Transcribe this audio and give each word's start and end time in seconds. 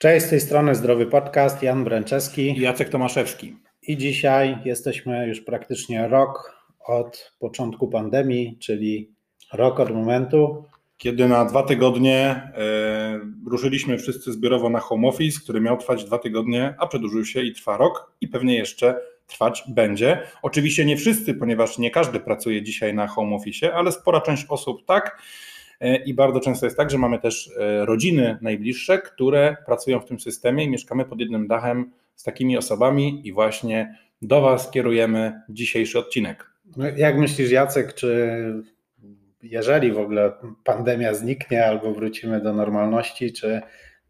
Cześć, 0.00 0.26
z 0.26 0.30
tej 0.30 0.40
strony 0.40 0.74
Zdrowy 0.74 1.06
Podcast, 1.06 1.62
Jan 1.62 1.84
Bręczewski 1.84 2.42
i 2.42 2.60
Jacek 2.60 2.88
Tomaszewski. 2.88 3.56
I 3.82 3.96
dzisiaj 3.96 4.58
jesteśmy 4.64 5.28
już 5.28 5.40
praktycznie 5.40 6.08
rok 6.08 6.56
od 6.86 7.32
początku 7.38 7.88
pandemii, 7.88 8.58
czyli 8.60 9.10
rok 9.52 9.80
od 9.80 9.90
momentu, 9.90 10.64
kiedy 10.96 11.28
na 11.28 11.44
dwa 11.44 11.62
tygodnie 11.62 12.16
e, 12.16 13.20
ruszyliśmy 13.50 13.98
wszyscy 13.98 14.32
zbiorowo 14.32 14.70
na 14.70 14.80
home 14.80 15.08
office, 15.08 15.40
który 15.40 15.60
miał 15.60 15.76
trwać 15.76 16.04
dwa 16.04 16.18
tygodnie, 16.18 16.74
a 16.78 16.86
przedłużył 16.86 17.24
się 17.24 17.42
i 17.42 17.52
trwa 17.52 17.76
rok 17.76 18.12
i 18.20 18.28
pewnie 18.28 18.56
jeszcze 18.56 19.00
trwać 19.26 19.64
będzie. 19.68 20.22
Oczywiście 20.42 20.84
nie 20.84 20.96
wszyscy, 20.96 21.34
ponieważ 21.34 21.78
nie 21.78 21.90
każdy 21.90 22.20
pracuje 22.20 22.62
dzisiaj 22.62 22.94
na 22.94 23.06
home 23.06 23.36
office, 23.36 23.74
ale 23.74 23.92
spora 23.92 24.20
część 24.20 24.46
osób 24.48 24.84
tak. 24.86 25.22
E, 25.80 25.96
I 25.96 26.14
bardzo 26.14 26.40
często 26.40 26.66
jest 26.66 26.76
tak, 26.76 26.90
że 26.90 26.98
mamy 26.98 27.18
też 27.18 27.50
e, 27.58 27.86
rodziny 27.86 28.38
najbliższe, 28.42 28.98
które 28.98 29.56
pracują 29.66 30.00
w 30.00 30.04
tym 30.04 30.20
systemie 30.20 30.64
i 30.64 30.70
mieszkamy 30.70 31.04
pod 31.04 31.20
jednym 31.20 31.46
dachem 31.46 31.92
z 32.14 32.22
takimi 32.22 32.56
osobami, 32.56 33.28
i 33.28 33.32
właśnie 33.32 33.98
do 34.22 34.40
Was 34.40 34.70
kierujemy 34.70 35.42
dzisiejszy 35.48 35.98
odcinek. 35.98 36.50
No, 36.76 36.84
jak 36.96 37.18
myślisz, 37.18 37.50
Jacek, 37.50 37.94
czy 37.94 38.28
jeżeli 39.42 39.92
w 39.92 39.98
ogóle 39.98 40.32
pandemia 40.64 41.14
zniknie 41.14 41.66
albo 41.66 41.92
wrócimy 41.92 42.40
do 42.40 42.52
normalności, 42.52 43.32
czy 43.32 43.60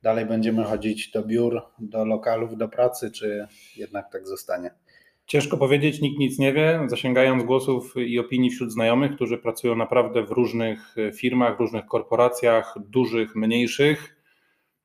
dalej 0.02 0.26
będziemy 0.26 0.64
chodzić 0.64 1.10
do 1.10 1.22
biur, 1.22 1.62
do 1.78 2.04
lokalów, 2.04 2.56
do 2.56 2.68
pracy, 2.68 3.10
czy 3.10 3.46
jednak 3.76 4.12
tak 4.12 4.26
zostanie? 4.26 4.70
Ciężko 5.28 5.56
powiedzieć, 5.56 6.00
nikt 6.00 6.18
nic 6.18 6.38
nie 6.38 6.52
wie. 6.52 6.80
Zasięgając 6.86 7.42
głosów 7.42 7.94
i 7.96 8.18
opinii 8.18 8.50
wśród 8.50 8.72
znajomych, 8.72 9.14
którzy 9.14 9.38
pracują 9.38 9.76
naprawdę 9.76 10.22
w 10.22 10.30
różnych 10.30 10.94
firmach, 11.16 11.56
w 11.56 11.60
różnych 11.60 11.86
korporacjach, 11.86 12.74
dużych, 12.86 13.36
mniejszych, 13.36 14.16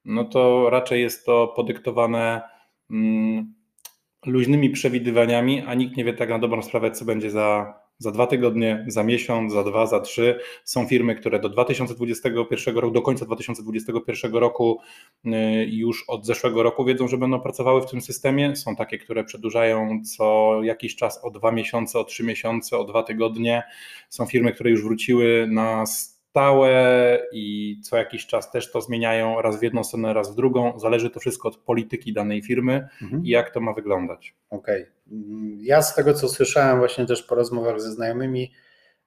no 0.05 0.25
to 0.25 0.69
raczej 0.69 1.01
jest 1.01 1.25
to 1.25 1.47
podyktowane 1.55 2.41
mm, 2.91 3.53
luźnymi 4.25 4.69
przewidywaniami, 4.69 5.61
a 5.67 5.73
nikt 5.73 5.97
nie 5.97 6.05
wie 6.05 6.13
tak 6.13 6.29
na 6.29 6.39
dobrą 6.39 6.61
sprawę, 6.61 6.91
co 6.91 7.05
będzie 7.05 7.31
za 7.31 7.73
za 7.97 8.11
dwa 8.11 8.27
tygodnie, 8.27 8.85
za 8.87 9.03
miesiąc, 9.03 9.53
za 9.53 9.63
dwa, 9.63 9.85
za 9.85 9.99
trzy. 9.99 10.39
Są 10.63 10.87
firmy, 10.87 11.15
które 11.15 11.39
do 11.39 11.49
2021 11.49 12.75
roku, 12.75 12.93
do 12.93 13.01
końca 13.01 13.25
2021 13.25 14.33
roku 14.33 14.79
y, 15.25 15.29
już 15.69 16.05
od 16.07 16.25
zeszłego 16.25 16.63
roku 16.63 16.85
wiedzą, 16.85 17.07
że 17.07 17.17
będą 17.17 17.39
pracowały 17.39 17.81
w 17.81 17.85
tym 17.85 18.01
systemie. 18.01 18.55
Są 18.55 18.75
takie, 18.75 18.97
które 18.97 19.23
przedłużają 19.23 20.01
co 20.17 20.59
jakiś 20.63 20.95
czas 20.95 21.19
o 21.23 21.31
dwa 21.31 21.51
miesiące, 21.51 21.99
o 21.99 22.03
trzy 22.03 22.23
miesiące, 22.23 22.77
o 22.77 22.83
dwa 22.83 23.03
tygodnie. 23.03 23.63
Są 24.09 24.25
firmy, 24.25 24.53
które 24.53 24.69
już 24.69 24.83
wróciły 24.83 25.47
na 25.51 25.85
stałe 26.33 27.19
i 27.31 27.77
co 27.83 27.97
jakiś 27.97 28.25
czas 28.25 28.51
też 28.51 28.71
to 28.71 28.81
zmieniają 28.81 29.41
raz 29.41 29.59
w 29.59 29.63
jedną 29.63 29.83
stronę, 29.83 30.13
raz 30.13 30.31
w 30.31 30.35
drugą. 30.35 30.79
Zależy 30.79 31.09
to 31.09 31.19
wszystko 31.19 31.47
od 31.47 31.57
polityki 31.57 32.13
danej 32.13 32.41
firmy 32.41 32.87
mhm. 33.01 33.25
i 33.25 33.29
jak 33.29 33.53
to 33.53 33.59
ma 33.59 33.73
wyglądać. 33.73 34.35
Okej. 34.49 34.81
Okay. 34.81 34.93
Ja 35.61 35.81
z 35.81 35.95
tego, 35.95 36.13
co 36.13 36.29
słyszałem 36.29 36.79
właśnie 36.79 37.05
też 37.05 37.23
po 37.23 37.35
rozmowach 37.35 37.81
ze 37.81 37.91
znajomymi, 37.91 38.51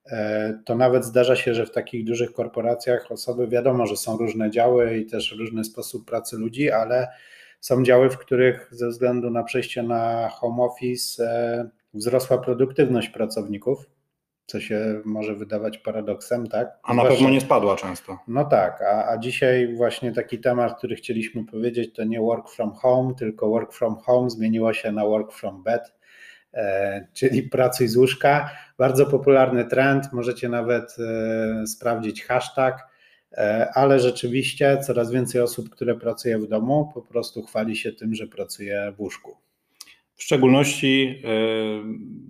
e, 0.07 0.59
to 0.65 0.75
nawet 0.75 1.05
zdarza 1.05 1.37
się, 1.37 1.55
że 1.55 1.67
w 1.67 1.71
takich 1.71 2.05
dużych 2.05 2.33
korporacjach 2.33 3.13
osoby, 3.13 3.49
wiadomo, 3.49 3.87
że 3.87 3.97
są 3.97 4.17
różne 4.17 4.51
działy 4.51 4.99
i 4.99 5.07
też 5.07 5.37
różny 5.39 5.65
sposób 5.65 6.09
pracy 6.09 6.37
ludzi, 6.37 6.71
ale 6.71 7.09
są 7.61 7.83
działy, 7.83 8.11
w 8.11 8.19
których 8.19 8.69
ze 8.71 8.89
względu 8.89 9.31
na 9.31 9.43
przejście 9.43 9.83
na 9.83 10.29
home 10.29 10.63
office 10.63 11.25
e, 11.25 11.69
wzrosła 11.95 12.39
produktywność 12.39 13.09
pracowników 13.09 13.96
co 14.47 14.61
się 14.61 15.01
może 15.05 15.35
wydawać 15.35 15.79
paradoksem, 15.79 16.47
tak? 16.47 16.79
A 16.83 16.95
na 16.95 17.05
pewno 17.05 17.31
nie 17.31 17.41
spadła 17.41 17.77
często. 17.77 18.19
No 18.29 18.45
tak, 18.45 18.83
a, 18.83 19.09
a 19.09 19.19
dzisiaj 19.19 19.75
właśnie 19.75 20.13
taki 20.13 20.39
temat, 20.39 20.79
który 20.79 20.97
chcieliśmy 20.97 21.45
powiedzieć, 21.45 21.95
to 21.95 22.05
nie 22.05 22.21
work 22.21 22.49
from 22.51 22.73
home, 22.73 23.15
tylko 23.15 23.49
work 23.49 23.73
from 23.73 23.97
home 23.97 24.31
zmieniło 24.31 24.73
się 24.73 24.93
na 24.93 25.05
work 25.05 25.33
from 25.33 25.63
bed, 25.63 25.95
e, 26.55 27.07
czyli 27.13 27.43
pracuj 27.43 27.89
z 27.89 27.97
łóżka. 27.97 28.51
Bardzo 28.79 29.07
popularny 29.07 29.65
trend, 29.65 30.13
możecie 30.13 30.49
nawet 30.49 30.97
e, 30.99 31.67
sprawdzić 31.67 32.25
hashtag, 32.25 32.89
e, 33.33 33.69
ale 33.75 34.01
rzeczywiście 34.01 34.79
coraz 34.79 35.11
więcej 35.11 35.41
osób, 35.41 35.71
które 35.71 35.95
pracuje 35.95 36.39
w 36.39 36.49
domu, 36.49 36.91
po 36.95 37.03
prostu 37.03 37.43
chwali 37.43 37.77
się 37.77 37.93
tym, 37.93 38.15
że 38.15 38.27
pracuje 38.27 38.93
w 38.97 39.01
łóżku. 39.01 39.46
W 40.17 40.23
szczególności 40.23 41.23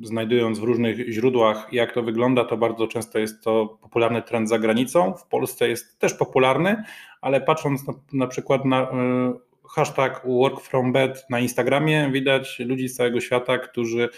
yy, 0.00 0.06
znajdując 0.06 0.58
w 0.58 0.62
różnych 0.62 1.12
źródłach, 1.12 1.68
jak 1.72 1.92
to 1.92 2.02
wygląda, 2.02 2.44
to 2.44 2.56
bardzo 2.56 2.86
często 2.86 3.18
jest 3.18 3.44
to 3.44 3.78
popularny 3.82 4.22
trend 4.22 4.48
za 4.48 4.58
granicą. 4.58 5.14
W 5.14 5.26
Polsce 5.28 5.68
jest 5.68 5.98
też 5.98 6.14
popularny, 6.14 6.82
ale 7.20 7.40
patrząc 7.40 7.86
na, 7.86 7.94
na 8.12 8.26
przykład 8.26 8.64
na 8.64 8.80
yy, 8.80 9.40
hashtag 9.68 10.22
work 10.24 10.60
from 10.60 10.92
bed 10.92 11.26
na 11.30 11.40
Instagramie, 11.40 12.10
widać 12.12 12.58
ludzi 12.58 12.88
z 12.88 12.96
całego 12.96 13.20
świata, 13.20 13.58
którzy 13.58 14.08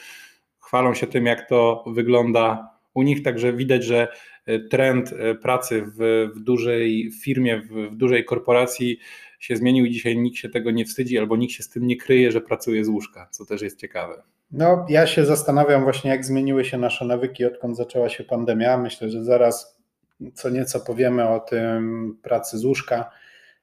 chwalą 0.60 0.94
się 0.94 1.06
tym, 1.06 1.26
jak 1.26 1.48
to 1.48 1.84
wygląda 1.86 2.70
u 2.94 3.02
nich. 3.02 3.22
Także 3.22 3.52
widać, 3.52 3.84
że 3.84 4.08
trend 4.70 5.14
pracy 5.42 5.84
w, 5.98 6.30
w 6.34 6.40
dużej 6.40 7.10
firmie, 7.22 7.60
w, 7.60 7.90
w 7.90 7.94
dużej 7.94 8.24
korporacji 8.24 8.98
się 9.38 9.56
zmienił 9.56 9.84
i 9.84 9.90
dzisiaj 9.90 10.16
nikt 10.16 10.36
się 10.36 10.48
tego 10.48 10.70
nie 10.70 10.84
wstydzi 10.84 11.18
albo 11.18 11.36
nikt 11.36 11.52
się 11.52 11.62
z 11.62 11.68
tym 11.68 11.86
nie 11.86 11.96
kryje, 11.96 12.32
że 12.32 12.40
pracuje 12.40 12.84
z 12.84 12.88
łóżka, 12.88 13.28
co 13.30 13.46
też 13.46 13.62
jest 13.62 13.78
ciekawe. 13.78 14.22
No, 14.52 14.86
ja 14.88 15.06
się 15.06 15.24
zastanawiam 15.24 15.82
właśnie, 15.82 16.10
jak 16.10 16.24
zmieniły 16.24 16.64
się 16.64 16.78
nasze 16.78 17.04
nawyki, 17.04 17.44
odkąd 17.44 17.76
zaczęła 17.76 18.08
się 18.08 18.24
pandemia. 18.24 18.78
Myślę, 18.78 19.10
że 19.10 19.24
zaraz 19.24 19.78
co 20.34 20.50
nieco 20.50 20.80
powiemy 20.80 21.28
o 21.28 21.40
tym 21.40 22.16
pracy 22.22 22.58
z 22.58 22.64
łóżka 22.64 23.10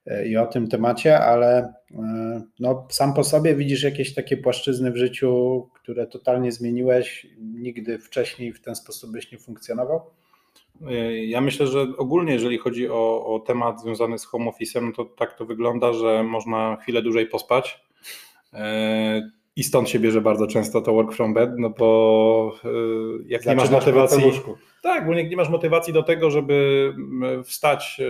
e, 0.06 0.28
i 0.28 0.38
o 0.38 0.46
tym 0.46 0.68
temacie, 0.68 1.20
ale 1.20 1.74
e, 1.92 2.42
no, 2.60 2.88
sam 2.92 3.14
po 3.14 3.24
sobie 3.24 3.56
widzisz 3.56 3.84
jakieś 3.84 4.14
takie 4.14 4.38
płaszczyzny 4.38 4.92
w 4.92 4.98
życiu, 4.98 5.70
które 5.74 6.08
totalnie 6.08 6.52
zmieniłeś, 6.52 7.28
nigdy 7.40 8.00
wcześniej 8.00 8.54
w 8.54 8.62
ten 8.62 8.76
sposób 8.76 9.12
byś 9.12 9.32
nie 9.32 9.38
funkcjonował? 9.38 10.02
E, 10.88 11.26
ja 11.26 11.42
myślę, 11.42 11.68
że 11.68 11.86
ogólnie, 11.98 12.34
jeżeli 12.34 12.58
chodzi 12.58 12.90
o, 12.90 13.26
o 13.36 13.40
temat 13.40 13.82
związany 13.82 14.20
z 14.20 14.26
home 14.26 14.52
office'em, 14.52 14.92
to 14.96 15.06
tak 15.06 15.34
to 15.34 15.46
wygląda, 15.46 15.94
że 15.94 16.24
można 16.24 16.78
chwilę 16.82 17.02
dłużej 17.02 17.28
pospać. 17.28 17.84
E, 18.54 19.32
I 19.56 19.64
stąd 19.64 19.90
się 19.90 20.00
bierze 20.00 20.22
bardzo 20.22 20.48
często 20.48 20.82
to 20.82 20.94
work 20.94 21.14
from 21.14 21.34
bed, 21.34 21.50
no 21.58 21.70
bo 21.70 22.56
e, 22.64 22.68
jak 23.28 23.44
Zaczynasz 23.44 23.70
nie 23.70 23.76
masz 23.76 23.86
motywacji. 23.86 24.24
Tak, 24.84 25.08
bo 25.08 25.14
jak 25.14 25.30
nie 25.30 25.38
masz 25.38 25.50
motywacji 25.50 25.94
do 25.94 26.04
tego, 26.04 26.32
żeby 26.32 26.94
wstać, 27.44 28.02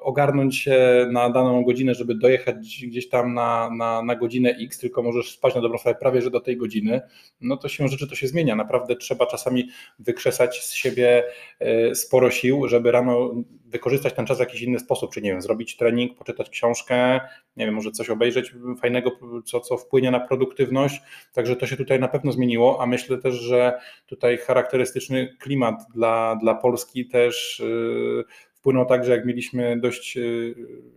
ogarnąć 0.00 0.56
się 0.56 1.06
na 1.12 1.30
daną 1.30 1.64
godzinę, 1.64 1.94
żeby 1.94 2.14
dojechać 2.14 2.84
gdzieś 2.86 3.08
tam 3.08 3.34
na, 3.34 3.70
na, 3.70 4.02
na 4.02 4.16
godzinę 4.16 4.50
X, 4.50 4.78
tylko 4.78 5.02
możesz 5.02 5.30
spać 5.30 5.54
na 5.54 5.60
dobrą 5.60 5.78
sprawę 5.78 5.98
prawie 6.00 6.22
że 6.22 6.30
do 6.30 6.40
tej 6.40 6.56
godziny, 6.56 7.00
no 7.40 7.56
to 7.56 7.68
się 7.68 7.88
rzeczy 7.88 8.08
to 8.08 8.14
się 8.14 8.28
zmienia. 8.28 8.56
Naprawdę 8.56 8.96
trzeba 8.96 9.26
czasami 9.26 9.68
wykrzesać 9.98 10.64
z 10.64 10.74
siebie 10.74 11.24
e, 11.60 11.94
sporo 11.94 12.30
sił, 12.30 12.68
żeby 12.68 12.92
rano 12.92 13.34
wykorzystać 13.66 14.14
ten 14.14 14.26
czas 14.26 14.36
w 14.36 14.40
jakiś 14.40 14.62
inny 14.62 14.78
sposób, 14.78 15.14
czy 15.14 15.22
nie 15.22 15.30
wiem, 15.30 15.42
zrobić 15.42 15.76
trening, 15.76 16.18
poczytać 16.18 16.50
książkę, 16.50 17.20
nie 17.56 17.66
wiem, 17.66 17.74
może 17.74 17.90
coś 17.90 18.10
obejrzeć 18.10 18.54
fajnego, 18.80 19.10
co, 19.44 19.60
co 19.60 19.76
wpłynie 19.76 20.10
na 20.10 20.20
produktywność. 20.20 21.00
Także 21.32 21.56
to 21.56 21.66
się 21.66 21.76
tutaj 21.76 22.00
na 22.00 22.08
pewno 22.08 22.32
zmieniło, 22.32 22.82
a 22.82 22.86
myślę 22.86 23.18
też, 23.18 23.34
że 23.34 23.80
tutaj 24.06 24.38
charakterystyczny 24.38 25.36
klimat 25.40 25.74
dla, 25.94 26.36
dla 26.42 26.54
Polski 26.54 27.08
też 27.08 27.62
yy, 27.64 28.24
wpłynął 28.66 28.86
tak, 28.86 29.04
że 29.04 29.12
jak 29.12 29.26
mieliśmy 29.26 29.80
dość 29.80 30.16
e, 30.16 30.20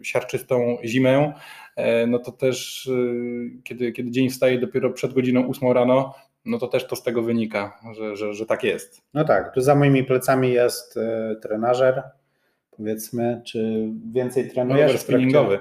siarczystą 0.02 0.78
zimę, 0.84 1.34
e, 1.76 2.08
no 2.08 2.20
to 2.20 2.32
też 2.32 2.88
e, 2.88 3.62
kiedy, 3.64 3.92
kiedy 3.92 4.12
dzień 4.12 4.30
wstaje 4.30 4.60
dopiero 4.60 4.90
przed 4.90 5.14
godziną 5.14 5.50
8 5.50 5.72
rano, 5.72 6.14
no 6.46 6.58
to 6.58 6.68
też 6.68 6.88
to 6.88 6.96
z 6.96 7.04
tego 7.04 7.22
wynika, 7.22 7.80
że, 7.98 8.16
że, 8.16 8.34
że 8.34 8.46
tak 8.46 8.64
jest. 8.64 9.02
No 9.14 9.24
tak, 9.24 9.54
tu 9.54 9.62
za 9.62 9.76
moimi 9.76 10.04
plecami 10.04 10.54
jest 10.54 11.00
trenażer, 11.42 12.04
powiedzmy, 12.78 13.42
czy 13.46 13.90
więcej 14.14 14.50
trenujesz? 14.50 15.00
Spinningowy. 15.00 15.60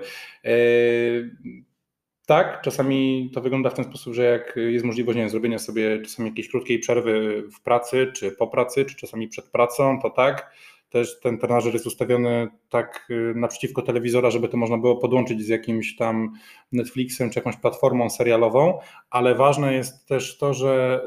Tak, 2.26 2.60
czasami 2.62 3.30
to 3.34 3.40
wygląda 3.40 3.70
w 3.70 3.74
ten 3.74 3.84
sposób, 3.84 4.14
że 4.14 4.22
jak 4.22 4.56
jest 4.56 4.84
możliwość 4.84 5.16
nie 5.16 5.22
wiem, 5.22 5.30
zrobienia 5.30 5.58
sobie 5.58 6.02
czasami 6.02 6.28
jakiejś 6.28 6.48
krótkiej 6.48 6.78
przerwy 6.78 7.42
w 7.58 7.62
pracy, 7.62 8.12
czy 8.14 8.30
po 8.30 8.46
pracy, 8.46 8.84
czy 8.84 8.96
czasami 8.96 9.28
przed 9.28 9.44
pracą, 9.44 9.98
to 10.02 10.10
tak. 10.10 10.50
Też 10.90 11.20
ten 11.20 11.38
trenażer 11.38 11.72
jest 11.72 11.86
ustawiony 11.86 12.48
tak 12.68 13.06
y, 13.10 13.32
naprzeciwko 13.36 13.82
telewizora, 13.82 14.30
żeby 14.30 14.48
to 14.48 14.56
można 14.56 14.78
było 14.78 14.96
podłączyć 14.96 15.42
z 15.42 15.48
jakimś 15.48 15.96
tam 15.96 16.32
Netflixem 16.72 17.30
czy 17.30 17.38
jakąś 17.38 17.56
platformą 17.56 18.10
serialową, 18.10 18.78
ale 19.10 19.34
ważne 19.34 19.74
jest 19.74 20.06
też 20.06 20.38
to, 20.38 20.54
że 20.54 21.00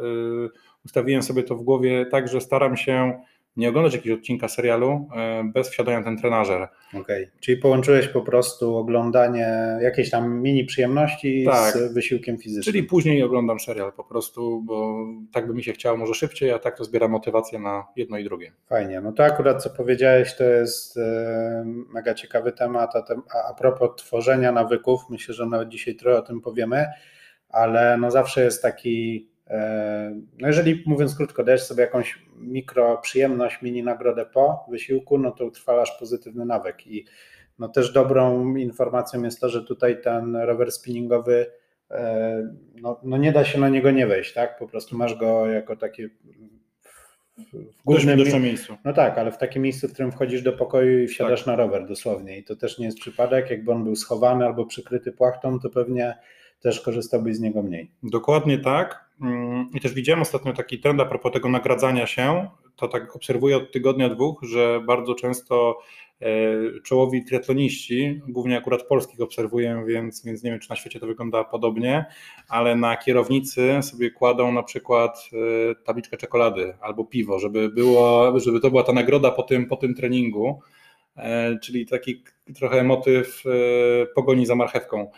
y, 0.45 0.59
ustawiłem 0.85 1.23
sobie 1.23 1.43
to 1.43 1.55
w 1.55 1.63
głowie 1.63 2.05
tak, 2.05 2.27
że 2.27 2.41
staram 2.41 2.77
się 2.77 3.21
nie 3.55 3.69
oglądać 3.69 3.93
jakiegoś 3.93 4.19
odcinka 4.19 4.47
serialu 4.47 5.09
e, 5.15 5.43
bez 5.53 5.69
wsiadania 5.69 6.03
ten 6.03 6.17
trenażer. 6.17 6.67
Okej, 6.89 7.01
okay. 7.01 7.39
czyli 7.39 7.57
połączyłeś 7.57 8.07
po 8.07 8.21
prostu 8.21 8.75
oglądanie 8.75 9.77
jakiejś 9.81 10.09
tam 10.09 10.41
mini 10.41 10.65
przyjemności 10.65 11.45
tak. 11.45 11.73
z 11.73 11.93
wysiłkiem 11.93 12.37
fizycznym. 12.37 12.73
Czyli 12.73 12.83
później 12.83 13.23
oglądam 13.23 13.59
serial 13.59 13.93
po 13.93 14.03
prostu, 14.03 14.61
bo 14.65 15.05
tak 15.33 15.47
by 15.47 15.53
mi 15.53 15.63
się 15.63 15.73
chciało 15.73 15.97
może 15.97 16.13
szybciej, 16.13 16.51
a 16.51 16.59
tak 16.59 16.77
to 16.77 16.83
zbiera 16.83 17.07
motywację 17.07 17.59
na 17.59 17.87
jedno 17.95 18.17
i 18.17 18.23
drugie. 18.23 18.51
Fajnie, 18.69 19.01
no 19.01 19.11
to 19.11 19.23
akurat 19.23 19.63
co 19.63 19.69
powiedziałeś, 19.69 20.35
to 20.35 20.43
jest 20.43 20.97
e, 20.97 21.63
mega 21.65 22.13
ciekawy 22.13 22.51
temat, 22.51 22.95
a, 22.95 23.01
te, 23.01 23.15
a 23.49 23.53
propos 23.53 23.89
tworzenia 23.95 24.51
nawyków, 24.51 25.01
myślę, 25.09 25.33
że 25.33 25.45
nawet 25.45 25.69
dzisiaj 25.69 25.95
trochę 25.95 26.17
o 26.17 26.21
tym 26.21 26.41
powiemy, 26.41 26.87
ale 27.49 27.97
no 27.97 28.11
zawsze 28.11 28.43
jest 28.43 28.61
taki 28.61 29.30
no 30.39 30.47
jeżeli 30.47 30.83
mówiąc 30.85 31.15
krótko, 31.15 31.43
dajesz 31.43 31.63
sobie 31.63 31.81
jakąś 31.81 32.25
mikro 32.37 32.97
przyjemność, 32.97 33.61
mini 33.61 33.83
nagrodę 33.83 34.25
po 34.25 34.65
wysiłku, 34.69 35.17
no 35.17 35.31
to 35.31 35.45
utrwalasz 35.45 35.99
pozytywny 35.99 36.45
nawyk 36.45 36.87
i 36.87 37.05
no 37.59 37.69
też 37.69 37.93
dobrą 37.93 38.55
informacją 38.55 39.23
jest 39.23 39.39
to, 39.39 39.49
że 39.49 39.63
tutaj 39.63 40.01
ten 40.01 40.35
rower 40.35 40.71
spinningowy 40.71 41.45
e, 41.91 42.53
no, 42.81 42.99
no 43.03 43.17
nie 43.17 43.31
da 43.31 43.45
się 43.45 43.59
na 43.59 43.69
niego 43.69 43.91
nie 43.91 44.07
wejść, 44.07 44.33
tak? 44.33 44.59
Po 44.59 44.67
prostu 44.67 44.97
masz 44.97 45.15
go 45.15 45.47
jako 45.47 45.75
takie 45.75 46.09
w 47.53 47.83
głównym 47.85 48.43
miejscu. 48.43 48.77
No 48.85 48.93
tak, 48.93 49.17
ale 49.17 49.31
w 49.31 49.37
takim 49.37 49.63
miejscu, 49.63 49.87
w 49.87 49.93
którym 49.93 50.11
wchodzisz 50.11 50.41
do 50.41 50.53
pokoju 50.53 50.99
i 50.99 51.07
wsiadasz 51.07 51.39
tak. 51.39 51.47
na 51.47 51.55
rower 51.55 51.87
dosłownie. 51.87 52.37
I 52.37 52.43
to 52.43 52.55
też 52.55 52.79
nie 52.79 52.85
jest 52.85 52.99
przypadek, 52.99 53.49
jakby 53.49 53.71
on 53.71 53.83
był 53.83 53.95
schowany 53.95 54.45
albo 54.45 54.65
przykryty 54.65 55.11
płachtą, 55.11 55.59
to 55.59 55.69
pewnie 55.69 56.17
też 56.59 56.81
korzystałbyś 56.81 57.35
z 57.35 57.39
niego 57.39 57.63
mniej. 57.63 57.91
Dokładnie 58.03 58.57
tak. 58.57 59.10
Mm, 59.21 59.69
I 59.73 59.79
też 59.79 59.93
widziałem 59.93 60.21
ostatnio 60.21 60.53
taki 60.53 60.79
trend 60.79 61.01
a 61.01 61.05
propos 61.05 61.31
tego 61.31 61.49
nagradzania 61.49 62.07
się. 62.07 62.49
To 62.75 62.87
tak 62.87 63.15
obserwuję 63.15 63.57
od 63.57 63.71
tygodnia, 63.71 64.09
dwóch, 64.09 64.39
że 64.43 64.81
bardzo 64.87 65.15
często 65.15 65.79
e, 66.21 66.25
czołowi 66.83 67.25
triatloniści, 67.25 68.21
głównie 68.27 68.57
akurat 68.57 68.83
polskich 68.83 69.21
obserwuję, 69.21 69.83
więc, 69.87 70.25
więc 70.25 70.43
nie 70.43 70.51
wiem, 70.51 70.59
czy 70.59 70.69
na 70.69 70.75
świecie 70.75 70.99
to 70.99 71.07
wygląda 71.07 71.43
podobnie, 71.43 72.05
ale 72.49 72.75
na 72.75 72.97
kierownicy 72.97 73.79
sobie 73.81 74.11
kładą 74.11 74.51
na 74.51 74.63
przykład 74.63 75.29
e, 75.71 75.75
tabliczkę 75.75 76.17
czekolady 76.17 76.73
albo 76.81 77.05
piwo, 77.05 77.39
żeby, 77.39 77.69
było, 77.69 78.39
żeby 78.39 78.59
to 78.59 78.69
była 78.69 78.83
ta 78.83 78.93
nagroda 78.93 79.31
po 79.31 79.43
tym, 79.43 79.65
po 79.67 79.77
tym 79.77 79.95
treningu, 79.95 80.59
e, 81.15 81.59
czyli 81.59 81.85
taki 81.85 82.23
trochę 82.55 82.83
motyw 82.83 83.43
pogoni 84.15 84.45
za 84.45 84.55
marchewką 84.55 85.11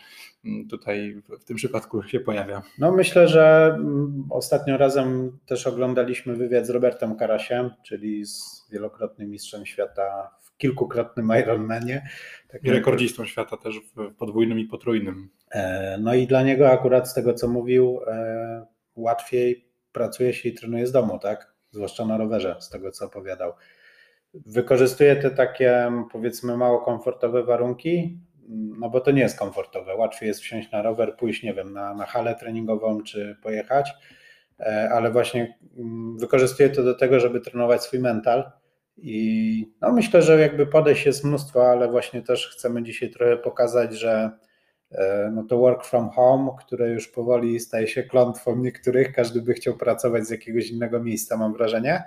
tutaj 0.70 1.22
w 1.40 1.44
tym 1.44 1.56
przypadku 1.56 2.02
się 2.02 2.20
pojawia. 2.20 2.62
No 2.78 2.92
myślę, 2.92 3.28
że 3.28 3.74
mm, 3.74 4.24
ostatnio 4.30 4.76
razem 4.76 5.38
też 5.46 5.66
oglądaliśmy 5.66 6.36
wywiad 6.36 6.66
z 6.66 6.70
Robertem 6.70 7.16
Karasiem, 7.16 7.70
czyli 7.82 8.26
z 8.26 8.68
wielokrotnym 8.72 9.30
mistrzem 9.30 9.66
świata 9.66 10.30
w 10.40 10.56
kilkukrotnym 10.56 11.32
Ironmanie. 11.42 12.08
Tak 12.48 12.64
I 12.64 12.70
rekordzistą 12.70 13.24
świata 13.24 13.56
też 13.56 13.80
w 13.96 14.14
podwójnym 14.14 14.58
i 14.58 14.64
potrójnym. 14.64 15.30
E, 15.50 15.98
no 16.00 16.14
i 16.14 16.26
dla 16.26 16.42
niego 16.42 16.70
akurat 16.70 17.08
z 17.08 17.14
tego 17.14 17.34
co 17.34 17.48
mówił 17.48 18.00
e, 18.06 18.66
łatwiej 18.96 19.68
pracuje 19.92 20.32
się 20.32 20.48
i 20.48 20.54
trenuje 20.54 20.86
z 20.86 20.92
domu, 20.92 21.18
tak? 21.18 21.54
Zwłaszcza 21.70 22.06
na 22.06 22.16
rowerze, 22.16 22.56
z 22.60 22.70
tego 22.70 22.90
co 22.90 23.06
opowiadał. 23.06 23.52
Wykorzystuje 24.34 25.16
te 25.16 25.30
takie 25.30 25.92
powiedzmy 26.12 26.56
mało 26.56 26.80
komfortowe 26.80 27.42
warunki, 27.42 28.18
no 28.48 28.90
bo 28.90 29.00
to 29.00 29.10
nie 29.10 29.22
jest 29.22 29.38
komfortowe. 29.38 29.96
Łatwiej 29.96 30.26
jest 30.26 30.40
wsiąść 30.40 30.70
na 30.70 30.82
rower, 30.82 31.16
pójść, 31.16 31.42
nie 31.42 31.54
wiem, 31.54 31.72
na, 31.72 31.94
na 31.94 32.06
halę 32.06 32.34
treningową 32.34 33.02
czy 33.02 33.36
pojechać, 33.42 33.92
e, 34.60 34.90
ale 34.92 35.10
właśnie 35.10 35.58
mm, 35.76 36.18
wykorzystuję 36.18 36.70
to 36.70 36.82
do 36.82 36.94
tego, 36.94 37.20
żeby 37.20 37.40
trenować 37.40 37.82
swój 37.82 37.98
mental. 37.98 38.50
I 38.96 39.72
no 39.80 39.92
myślę, 39.92 40.22
że 40.22 40.40
jakby 40.40 40.66
podejść 40.66 41.06
jest 41.06 41.24
mnóstwo, 41.24 41.70
ale 41.70 41.88
właśnie 41.90 42.22
też 42.22 42.48
chcemy 42.48 42.82
dzisiaj 42.82 43.10
trochę 43.10 43.36
pokazać, 43.36 43.94
że 43.94 44.30
e, 44.90 45.30
no 45.34 45.44
to 45.44 45.58
work 45.58 45.84
from 45.84 46.10
home, 46.10 46.50
które 46.58 46.88
już 46.88 47.08
powoli 47.08 47.60
staje 47.60 47.88
się 47.88 48.02
klątwą 48.02 48.56
niektórych, 48.56 49.12
każdy 49.12 49.42
by 49.42 49.54
chciał 49.54 49.74
pracować 49.74 50.26
z 50.26 50.30
jakiegoś 50.30 50.70
innego 50.70 51.02
miejsca, 51.02 51.36
mam 51.36 51.52
wrażenie, 51.52 52.02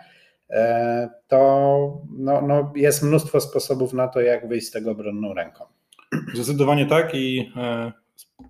e, 0.50 1.10
to 1.28 2.01
no, 2.18 2.42
no 2.42 2.74
jest 2.75 3.04
mnóstwo 3.04 3.42
sposobów 3.42 3.94
na 3.94 4.07
to, 4.07 4.22
jak 4.22 4.48
wyjść 4.48 4.68
z 4.68 4.72
tego 4.72 4.92
obronną 4.92 5.34
ręką. 5.34 5.76
Zdecydowanie 6.33 6.86
tak 6.86 7.15
i 7.15 7.54
e, 7.56 7.92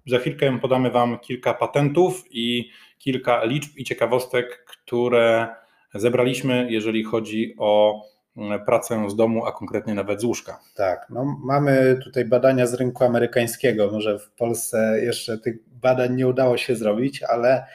za 0.08 0.20
chwilkę 0.20 0.60
podamy 0.60 0.92
Wam 0.92 1.20
kilka 1.20 1.54
patentów 1.54 2.24
i 2.32 2.70
kilka 3.00 3.44
liczb 3.44 3.78
i 3.78 3.84
ciekawostek, 3.84 4.66
które 4.66 5.48
zebraliśmy, 5.94 6.68
jeżeli 6.70 7.04
chodzi 7.04 7.56
o 7.58 8.02
e, 8.38 8.60
pracę 8.60 9.10
z 9.10 9.16
domu, 9.16 9.46
a 9.46 9.52
konkretnie 9.52 9.94
nawet 9.94 10.22
z 10.22 10.24
łóżka. 10.24 10.60
Tak, 10.76 11.08
no 11.10 11.40
mamy 11.44 12.00
tutaj 12.04 12.26
badania 12.26 12.68
z 12.68 12.74
rynku 12.74 13.04
amerykańskiego. 13.04 13.92
Może 13.92 14.20
w 14.20 14.32
Polsce 14.32 15.00
jeszcze 15.04 15.38
tych 15.38 15.56
badań 15.70 16.16
nie 16.16 16.28
udało 16.28 16.58
się 16.58 16.76
zrobić, 16.76 17.24
ale 17.24 17.66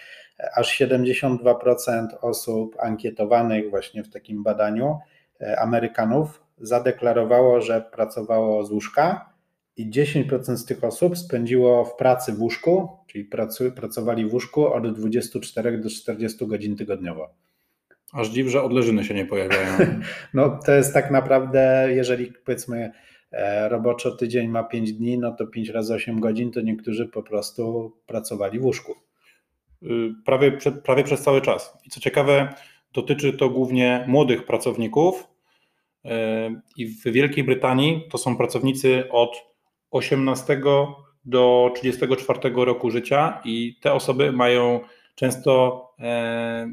aż 0.57 0.81
72% 0.81 2.07
osób 2.21 2.77
ankietowanych 2.81 3.71
właśnie 3.71 4.05
w 4.05 4.11
takim 4.11 4.43
badaniu 4.43 4.99
e, 5.41 5.61
Amerykanów 5.61 6.43
zadeklarowało, 6.59 7.61
że 7.61 7.81
pracowało 7.81 8.65
z 8.65 8.71
łóżka 8.71 9.32
i 9.77 9.91
10% 9.91 10.57
z 10.57 10.65
tych 10.65 10.85
osób 10.85 11.19
spędziło 11.19 11.85
w 11.85 11.97
pracy 11.97 12.33
w 12.33 12.41
łóżku, 12.41 12.89
czyli 13.07 13.29
pracowali 13.77 14.27
w 14.27 14.33
łóżku 14.33 14.67
od 14.67 14.95
24 14.95 15.79
do 15.79 15.91
40 15.91 16.47
godzin 16.47 16.77
tygodniowo. 16.77 17.35
Aż 18.13 18.29
dziw, 18.29 18.49
że 18.49 18.63
odleżyny 18.63 19.05
się 19.05 19.15
nie 19.15 19.27
pojawiają. 19.27 19.79
no 20.35 20.59
to 20.67 20.73
jest 20.73 20.95
tak 20.95 21.11
naprawdę, 21.11 21.89
jeżeli 21.91 22.33
powiedzmy 22.45 22.93
e, 23.31 23.69
roboczo 23.69 24.11
tydzień 24.11 24.49
ma 24.49 24.65
5 24.65 24.93
dni, 24.93 25.19
no 25.19 25.33
to 25.33 25.47
5 25.47 25.69
razy 25.69 25.95
8 25.95 26.21
godzin, 26.21 26.51
to 26.51 26.61
niektórzy 26.61 27.09
po 27.09 27.23
prostu 27.23 27.93
pracowali 28.07 28.59
w 28.59 28.65
łóżku. 28.65 28.95
Y, 29.83 30.15
prawie, 30.25 30.59
prawie 30.85 31.05
przez 31.05 31.23
cały 31.23 31.41
czas. 31.41 31.79
I 31.87 31.91
co 31.91 32.01
ciekawe, 32.01 32.55
dotyczy 32.93 33.33
to 33.33 33.51
głównie 33.51 34.05
młodych 34.09 34.45
pracowników. 34.45 35.29
Y, 36.05 36.09
I 36.77 36.87
w 36.87 37.03
Wielkiej 37.05 37.45
Brytanii 37.45 38.09
to 38.11 38.19
są 38.19 38.37
pracownicy 38.37 39.05
od 39.11 39.52
18 39.93 40.61
do 41.25 41.73
34 41.75 42.41
roku 42.55 42.91
życia 42.91 43.41
i 43.45 43.79
te 43.81 43.93
osoby 43.93 44.33
mają 44.33 44.81
często 45.15 45.83
e, 46.01 46.73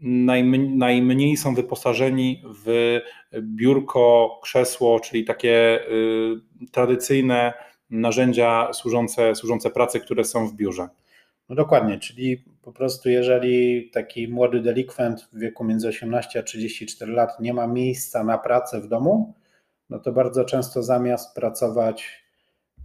najmniej 0.00 1.36
są 1.36 1.54
wyposażeni 1.54 2.42
w 2.64 2.98
biurko, 3.42 4.38
krzesło, 4.42 5.00
czyli 5.00 5.24
takie 5.24 5.80
y, 5.90 6.70
tradycyjne 6.72 7.52
narzędzia 7.90 8.72
służące, 8.72 9.34
służące 9.34 9.70
pracy, 9.70 10.00
które 10.00 10.24
są 10.24 10.48
w 10.48 10.54
biurze. 10.54 10.88
No 11.48 11.54
dokładnie, 11.56 11.98
czyli 11.98 12.44
po 12.62 12.72
prostu 12.72 13.08
jeżeli 13.08 13.90
taki 13.90 14.28
młody 14.28 14.60
delikwent 14.60 15.28
w 15.32 15.38
wieku 15.38 15.64
między 15.64 15.88
18 15.88 16.38
a 16.38 16.42
34 16.42 17.12
lat 17.12 17.40
nie 17.40 17.54
ma 17.54 17.66
miejsca 17.66 18.24
na 18.24 18.38
pracę 18.38 18.80
w 18.80 18.88
domu, 18.88 19.34
no 19.90 19.98
to 19.98 20.12
bardzo 20.12 20.44
często 20.44 20.82
zamiast 20.82 21.34
pracować 21.34 22.24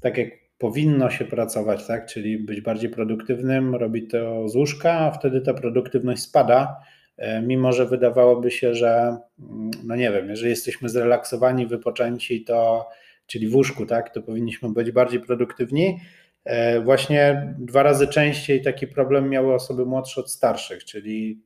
tak 0.06 0.18
jak 0.18 0.30
powinno 0.58 1.10
się 1.10 1.26
pracować, 1.26 1.88
tak? 1.88 2.06
czyli 2.06 2.38
być 2.38 2.62
bardziej 2.62 2.90
produktywnym, 2.90 3.76
robić 3.76 4.12
to 4.12 4.50
z 4.50 4.56
łóżka, 4.56 4.92
a 4.92 5.12
wtedy 5.12 5.42
ta 5.42 5.54
produktywność 5.54 6.22
spada, 6.22 6.80
e, 7.18 7.42
mimo 7.42 7.74
że 7.74 7.86
wydawałoby 7.86 8.52
się, 8.52 8.74
że 8.76 9.18
mm, 9.40 9.72
no 9.84 9.96
nie 9.96 10.12
wiem, 10.12 10.30
jeżeli 10.30 10.50
jesteśmy 10.50 10.90
zrelaksowani, 10.90 11.68
wypoczęci, 11.68 12.44
to 12.44 12.90
czyli 13.28 13.48
w 13.48 13.56
łóżku, 13.56 13.86
tak, 13.86 14.10
to 14.10 14.22
powinniśmy 14.22 14.70
być 14.70 14.92
bardziej 14.92 15.20
produktywni. 15.20 16.00
E, 16.44 16.82
właśnie 16.82 17.54
dwa 17.60 17.84
razy 17.84 18.08
częściej 18.08 18.62
taki 18.62 18.88
problem 18.88 19.30
miały 19.30 19.54
osoby 19.54 19.86
młodsze 19.86 20.22
od 20.22 20.32
starszych, 20.32 20.84
czyli 20.84 21.42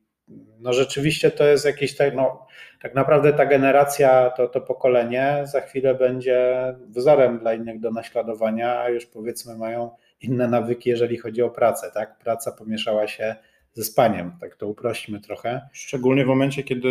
no 0.60 0.74
rzeczywiście 0.74 1.32
to 1.32 1.46
jest 1.46 1.66
jakiś 1.66 1.96
tak, 1.96 2.16
no, 2.16 2.48
tak 2.82 2.96
naprawdę 2.96 3.34
ta 3.34 3.46
generacja, 3.46 4.30
to, 4.30 4.48
to 4.48 4.62
pokolenie 4.62 5.44
za 5.44 5.62
chwilę 5.62 5.96
będzie 5.96 6.56
wzorem 6.88 7.40
dla 7.40 7.54
innych 7.54 7.80
do 7.80 7.92
naśladowania, 7.92 8.80
a 8.80 8.90
już 8.90 9.06
powiedzmy 9.06 9.58
mają 9.58 9.92
inne 10.22 10.48
nawyki, 10.48 10.90
jeżeli 10.90 11.18
chodzi 11.18 11.42
o 11.42 11.50
pracę, 11.50 11.92
tak? 11.94 12.18
Praca 12.18 12.52
pomieszała 12.52 13.08
się 13.08 13.36
ze 13.74 13.84
spaniem, 13.84 14.32
tak 14.42 14.56
to 14.56 14.68
uprośćmy 14.68 15.20
trochę. 15.20 15.62
Szczególnie 15.74 16.26
w 16.26 16.28
momencie, 16.28 16.64
kiedy 16.64 16.90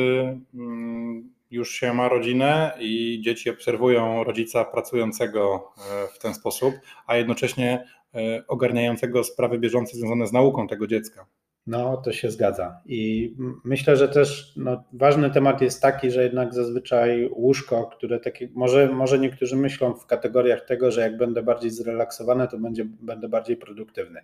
mm, 0.55 1.33
już 1.51 1.71
się 1.71 1.95
ma 1.95 2.09
rodzinę 2.09 2.73
i 2.81 3.21
dzieci 3.25 3.51
obserwują 3.51 4.25
rodzica 4.25 4.65
pracującego 4.65 5.73
e, 5.79 6.09
w 6.15 6.19
ten 6.19 6.35
sposób, 6.35 6.75
a 7.07 7.17
jednocześnie 7.17 7.85
e, 8.15 8.47
ogarniającego 8.47 9.25
sprawy 9.25 9.59
bieżące 9.59 9.97
związane 9.97 10.27
z 10.27 10.33
nauką 10.33 10.69
tego 10.69 10.87
dziecka. 10.87 11.27
No, 11.69 11.97
to 11.97 12.13
się 12.13 12.31
zgadza. 12.31 12.81
I 12.87 13.35
myślę, 13.65 13.97
że 13.97 14.09
też 14.09 14.53
no, 14.57 14.85
ważny 14.93 15.31
temat 15.31 15.61
jest 15.61 15.83
taki, 15.83 16.11
że 16.11 16.23
jednak 16.23 16.55
zazwyczaj 16.55 17.31
łóżko, 17.33 17.87
które 17.87 18.21
takie, 18.21 18.49
może, 18.55 18.89
może 18.89 19.19
niektórzy 19.19 19.57
myślą 19.57 19.95
w 19.95 20.07
kategoriach 20.07 20.61
tego, 20.65 20.91
że 20.91 21.01
jak 21.01 21.17
będę 21.17 21.43
bardziej 21.43 21.71
zrelaksowany, 21.71 22.49
to 22.49 22.59
będzie, 22.59 22.85
będę 22.85 23.29
bardziej 23.29 23.57
produktywny. 23.57 24.21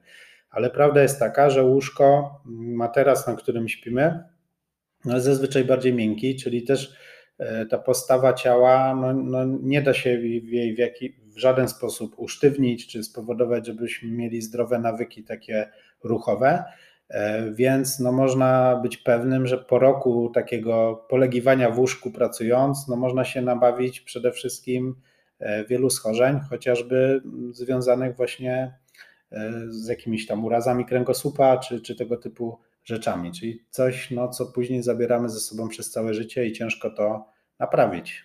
Ale 0.50 0.70
prawda 0.70 1.02
jest 1.02 1.18
taka, 1.18 1.50
że 1.50 1.62
łóżko, 1.62 2.40
materac, 2.44 3.26
na 3.26 3.34
którym 3.34 3.68
śpimy, 3.68 4.24
no, 5.04 5.14
jest 5.14 5.26
zazwyczaj 5.26 5.64
bardziej 5.64 5.94
miękki, 5.94 6.36
czyli 6.36 6.62
też 6.62 6.96
ta 7.70 7.78
postawa 7.78 8.32
ciała 8.32 8.94
no, 8.94 9.12
no 9.12 9.44
nie 9.62 9.82
da 9.82 9.94
się 9.94 10.10
jej 10.10 10.74
w, 10.74 10.78
jaki, 10.78 11.16
w 11.26 11.38
żaden 11.38 11.68
sposób 11.68 12.14
usztywnić 12.16 12.86
czy 12.86 13.02
spowodować, 13.02 13.66
żebyśmy 13.66 14.10
mieli 14.10 14.42
zdrowe 14.42 14.78
nawyki 14.78 15.24
takie 15.24 15.70
ruchowe. 16.04 16.64
E, 17.08 17.50
więc 17.50 18.00
no 18.00 18.12
można 18.12 18.76
być 18.82 18.96
pewnym, 18.96 19.46
że 19.46 19.58
po 19.58 19.78
roku 19.78 20.30
takiego 20.34 21.04
polegiwania 21.08 21.70
w 21.70 21.78
łóżku 21.78 22.10
pracując, 22.10 22.88
no 22.88 22.96
można 22.96 23.24
się 23.24 23.42
nabawić 23.42 24.00
przede 24.00 24.32
wszystkim 24.32 24.94
e, 25.38 25.64
wielu 25.64 25.90
schorzeń, 25.90 26.40
chociażby 26.50 27.22
związanych 27.50 28.16
właśnie 28.16 28.78
e, 29.32 29.52
z 29.68 29.88
jakimiś 29.88 30.26
tam 30.26 30.44
urazami 30.44 30.84
kręgosłupa 30.84 31.58
czy, 31.58 31.80
czy 31.80 31.96
tego 31.96 32.16
typu 32.16 32.58
rzeczami. 32.84 33.32
Czyli 33.32 33.64
coś, 33.70 34.10
no, 34.10 34.28
co 34.28 34.46
później 34.46 34.82
zabieramy 34.82 35.28
ze 35.28 35.40
sobą 35.40 35.68
przez 35.68 35.90
całe 35.90 36.14
życie 36.14 36.46
i 36.46 36.52
ciężko 36.52 36.90
to 36.90 37.26
naprawić. 37.58 38.24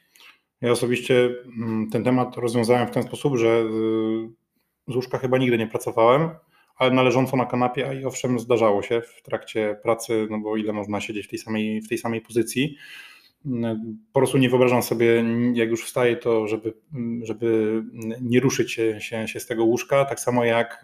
Ja 0.62 0.72
osobiście 0.72 1.30
mm, 1.58 1.90
ten 1.90 2.04
temat 2.04 2.38
rozwiązałem 2.38 2.88
w 2.88 2.92
ten 2.92 3.04
sposób, 3.04 3.38
że 3.38 3.48
y, 3.48 4.92
z 4.92 4.96
łóżka 4.96 5.18
chyba 5.18 5.38
nigdy 5.38 5.58
nie 5.58 5.68
pracowałem 5.68 6.30
ale 6.80 6.92
należąco 6.92 7.38
na 7.38 7.46
kanapie, 7.46 7.90
a 7.90 7.94
i 7.94 8.06
owszem 8.06 8.40
zdarzało 8.40 8.82
się 8.82 9.02
w 9.02 9.22
trakcie 9.22 9.80
pracy, 9.84 10.28
no 10.30 10.40
bo 10.40 10.58
ile 10.58 10.74
można 10.74 11.02
siedzieć 11.02 11.28
w 11.28 11.30
tej 11.30 11.40
samej, 11.40 11.82
w 11.82 11.90
tej 11.90 11.98
samej 11.98 12.22
pozycji. 12.22 12.76
Po 14.14 14.20
prostu 14.20 14.38
nie 14.38 14.50
wyobrażam 14.50 14.84
sobie, 14.84 15.24
jak 15.54 15.70
już 15.70 15.86
wstaję, 15.86 16.16
to 16.18 16.48
żeby, 16.48 16.74
żeby 17.24 17.82
nie 18.22 18.40
ruszyć 18.40 18.72
się, 18.72 19.02
się, 19.02 19.28
się 19.28 19.40
z 19.40 19.48
tego 19.48 19.66
łóżka, 19.66 20.06
tak 20.06 20.20
samo 20.20 20.46
jak 20.46 20.84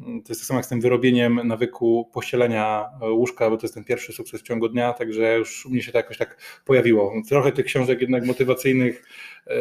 to 0.00 0.28
jest 0.28 0.40
tak 0.40 0.46
samo 0.46 0.58
jak 0.58 0.66
z 0.66 0.68
tym 0.68 0.80
wyrobieniem 0.80 1.40
nawyku 1.44 2.10
pościelenia 2.14 2.84
łóżka, 3.10 3.50
bo 3.50 3.56
to 3.56 3.64
jest 3.64 3.74
ten 3.74 3.84
pierwszy 3.84 4.12
sukces 4.12 4.40
w 4.40 4.44
ciągu 4.44 4.68
dnia, 4.68 4.92
także 4.92 5.38
już 5.38 5.66
u 5.66 5.70
mnie 5.70 5.82
się 5.82 5.92
to 5.92 5.98
jakoś 5.98 6.18
tak 6.18 6.38
pojawiło. 6.64 7.12
Trochę 7.28 7.52
tych 7.52 7.66
książek 7.66 8.00
jednak 8.00 8.26
motywacyjnych 8.26 9.04
e, 9.46 9.54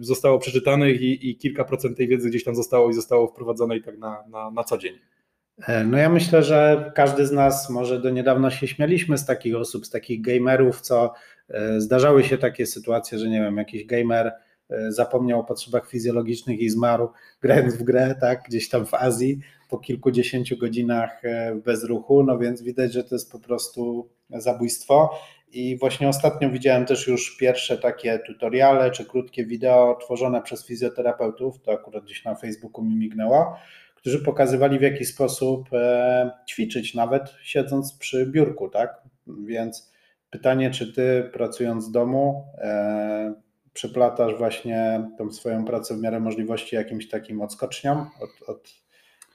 zostało 0.00 0.38
przeczytanych 0.38 1.00
i, 1.00 1.30
i 1.30 1.36
kilka 1.36 1.64
procent 1.64 1.96
tej 1.96 2.08
wiedzy 2.08 2.28
gdzieś 2.28 2.44
tam 2.44 2.54
zostało 2.54 2.90
i 2.90 2.94
zostało 2.94 3.28
wprowadzone 3.28 3.76
i 3.76 3.82
tak 3.82 3.98
na, 3.98 4.24
na, 4.30 4.50
na 4.50 4.64
co 4.64 4.78
dzień. 4.78 4.98
E, 5.66 5.84
no 5.84 5.98
ja 5.98 6.08
myślę, 6.08 6.42
że 6.42 6.92
każdy 6.94 7.26
z 7.26 7.32
nas, 7.32 7.70
może 7.70 8.00
do 8.00 8.10
niedawna 8.10 8.50
się 8.50 8.66
śmialiśmy 8.66 9.18
z 9.18 9.26
takich 9.26 9.56
osób, 9.56 9.86
z 9.86 9.90
takich 9.90 10.20
gamerów, 10.20 10.80
co 10.80 11.12
e, 11.48 11.80
zdarzały 11.80 12.24
się 12.24 12.38
takie 12.38 12.66
sytuacje, 12.66 13.18
że 13.18 13.28
nie 13.28 13.40
wiem, 13.40 13.56
jakiś 13.56 13.86
gamer 13.86 14.32
zapomniał 14.88 15.40
o 15.40 15.44
potrzebach 15.44 15.88
fizjologicznych 15.88 16.60
i 16.60 16.70
zmarł 16.70 17.08
grając 17.40 17.74
w 17.74 17.82
grę, 17.82 18.14
tak, 18.20 18.42
gdzieś 18.48 18.68
tam 18.68 18.86
w 18.86 18.94
Azji, 18.94 19.40
po 19.68 19.78
kilkudziesięciu 19.78 20.56
godzinach 20.56 21.24
e, 21.24 21.54
bez 21.54 21.84
ruchu, 21.84 22.22
no 22.22 22.38
więc 22.38 22.62
widać, 22.62 22.92
że 22.92 23.04
to 23.04 23.14
jest 23.14 23.32
po 23.32 23.38
prostu 23.38 24.08
zabójstwo. 24.30 25.10
I 25.52 25.78
właśnie 25.78 26.08
ostatnio 26.08 26.50
widziałem 26.50 26.86
też 26.86 27.06
już 27.06 27.36
pierwsze 27.36 27.78
takie 27.78 28.18
tutoriale 28.18 28.90
czy 28.90 29.04
krótkie 29.04 29.46
wideo 29.46 29.98
tworzone 30.04 30.42
przez 30.42 30.66
fizjoterapeutów, 30.66 31.62
to 31.62 31.72
akurat 31.72 32.04
gdzieś 32.04 32.24
na 32.24 32.34
Facebooku 32.34 32.84
mi 32.84 32.96
mignęło, 32.96 33.56
którzy 33.94 34.24
pokazywali 34.24 34.78
w 34.78 34.82
jaki 34.82 35.04
sposób 35.04 35.68
e, 35.72 36.30
ćwiczyć, 36.48 36.94
nawet 36.94 37.34
siedząc 37.42 37.94
przy 37.94 38.26
biurku, 38.26 38.68
tak? 38.68 39.02
Więc 39.26 39.92
pytanie, 40.30 40.70
czy 40.70 40.92
ty 40.92 41.30
pracując 41.32 41.84
z 41.84 41.90
domu 41.90 42.44
e, 42.58 43.34
przyplatasz 43.76 44.38
właśnie 44.38 45.10
tą 45.18 45.32
swoją 45.32 45.64
pracę 45.64 45.96
w 45.96 46.00
miarę 46.00 46.20
możliwości 46.20 46.76
jakimś 46.76 47.08
takim 47.08 47.40
odskoczniom 47.40 48.06
od, 48.20 48.48
od 48.48 48.86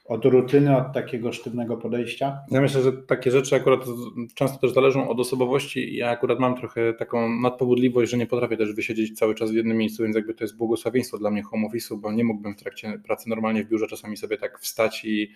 od 0.04 0.24
rutyny, 0.24 0.76
od 0.76 0.92
takiego 0.92 1.32
sztywnego 1.32 1.76
podejścia? 1.76 2.38
Ja 2.50 2.60
myślę, 2.60 2.82
że 2.82 2.92
takie 2.92 3.30
rzeczy 3.30 3.56
akurat 3.56 3.80
często 4.34 4.58
też 4.58 4.72
zależą 4.72 5.08
od 5.08 5.20
osobowości. 5.20 5.96
Ja 5.96 6.10
akurat 6.10 6.38
mam 6.38 6.56
trochę 6.56 6.94
taką 6.94 7.28
nadpobudliwość, 7.28 8.10
że 8.10 8.16
nie 8.16 8.26
potrafię 8.26 8.56
też 8.56 8.74
wysiedzieć 8.74 9.18
cały 9.18 9.34
czas 9.34 9.50
w 9.50 9.54
jednym 9.54 9.76
miejscu, 9.76 10.02
więc 10.02 10.16
jakby 10.16 10.34
to 10.34 10.44
jest 10.44 10.56
błogosławieństwo 10.56 11.18
dla 11.18 11.30
mnie 11.30 11.42
home 11.42 11.68
office'u, 11.68 11.96
bo 11.96 12.12
nie 12.12 12.24
mógłbym 12.24 12.54
w 12.54 12.58
trakcie 12.58 12.98
pracy 13.04 13.28
normalnie 13.28 13.64
w 13.64 13.68
biurze 13.68 13.86
czasami 13.86 14.16
sobie 14.16 14.38
tak 14.38 14.58
wstać 14.58 15.04
i 15.04 15.32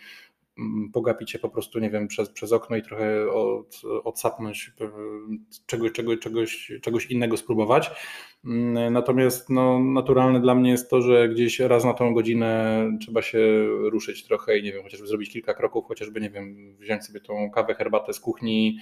pogapić 0.92 1.30
się 1.30 1.38
po 1.38 1.48
prostu, 1.48 1.78
nie 1.78 1.90
wiem, 1.90 2.08
przez, 2.08 2.30
przez 2.30 2.52
okno 2.52 2.76
i 2.76 2.82
trochę 2.82 3.32
od, 3.32 3.82
odsapnąć 4.04 4.72
e, 4.80 4.88
czegoś, 5.66 5.92
czegoś, 5.92 6.18
czegoś, 6.18 6.72
czegoś 6.82 7.06
innego 7.06 7.36
spróbować. 7.36 7.90
Mm, 8.44 8.92
natomiast 8.92 9.50
no, 9.50 9.78
naturalne 9.78 10.40
dla 10.40 10.54
mnie 10.54 10.70
jest 10.70 10.90
to, 10.90 11.02
że 11.02 11.28
gdzieś 11.28 11.60
raz 11.60 11.84
na 11.84 11.94
tą 11.94 12.14
godzinę 12.14 12.82
trzeba 13.00 13.22
się 13.22 13.66
ruszyć 13.66 14.25
trochę 14.25 14.58
i 14.58 14.62
nie 14.62 14.72
wiem, 14.72 14.82
chociażby 14.82 15.06
zrobić 15.06 15.30
kilka 15.32 15.54
kroków, 15.54 15.86
chociażby, 15.86 16.20
nie 16.20 16.30
wiem, 16.30 16.76
wziąć 16.78 17.04
sobie 17.04 17.20
tą 17.20 17.50
kawę, 17.50 17.75
herbatę 17.75 18.12
z 18.12 18.20
kuchni, 18.20 18.78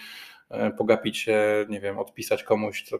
e, 0.50 0.70
pogapić 0.70 1.18
się, 1.18 1.66
nie 1.68 1.80
wiem, 1.80 1.98
odpisać 1.98 2.44
komuś 2.44 2.82
co, 2.82 2.98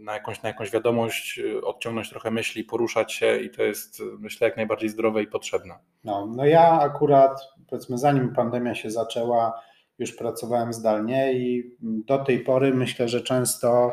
na, 0.00 0.14
jakąś, 0.14 0.42
na 0.42 0.48
jakąś 0.48 0.70
wiadomość, 0.70 1.40
odciągnąć 1.62 2.10
trochę 2.10 2.30
myśli, 2.30 2.64
poruszać 2.64 3.12
się 3.12 3.38
i 3.38 3.50
to 3.50 3.62
jest, 3.62 4.02
myślę, 4.18 4.48
jak 4.48 4.56
najbardziej 4.56 4.88
zdrowe 4.88 5.22
i 5.22 5.26
potrzebne. 5.26 5.74
No, 6.04 6.26
no 6.36 6.44
ja 6.44 6.80
akurat, 6.80 7.40
powiedzmy, 7.68 7.98
zanim 7.98 8.34
pandemia 8.34 8.74
się 8.74 8.90
zaczęła, 8.90 9.60
już 9.98 10.12
pracowałem 10.12 10.72
zdalnie 10.72 11.32
i 11.32 11.76
do 11.80 12.18
tej 12.18 12.40
pory 12.40 12.74
myślę, 12.74 13.08
że 13.08 13.20
często 13.20 13.92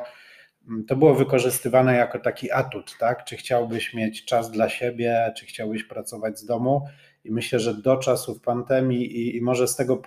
Mm, 0.67 0.85
to 0.85 0.95
było 0.95 1.13
wykorzystywane 1.13 1.95
jako 1.95 2.19
taki 2.19 2.51
atut, 2.51 2.97
tak? 2.99 3.25
Czy 3.25 3.37
chciałbyś 3.37 3.93
mieć 3.93 4.25
czas 4.25 4.51
dla 4.51 4.69
siebie, 4.69 5.33
czy 5.37 5.45
chciałbyś 5.45 5.83
pracować 5.83 6.39
z 6.39 6.45
domu? 6.45 6.81
I 7.27 7.31
myślę, 7.31 7.59
że 7.59 7.73
do 7.73 7.97
czasów 7.97 8.41
pandemii 8.41 9.17
i, 9.17 9.37
i 9.37 9.41
może 9.41 9.67
z 9.67 9.75
tego 9.75 10.01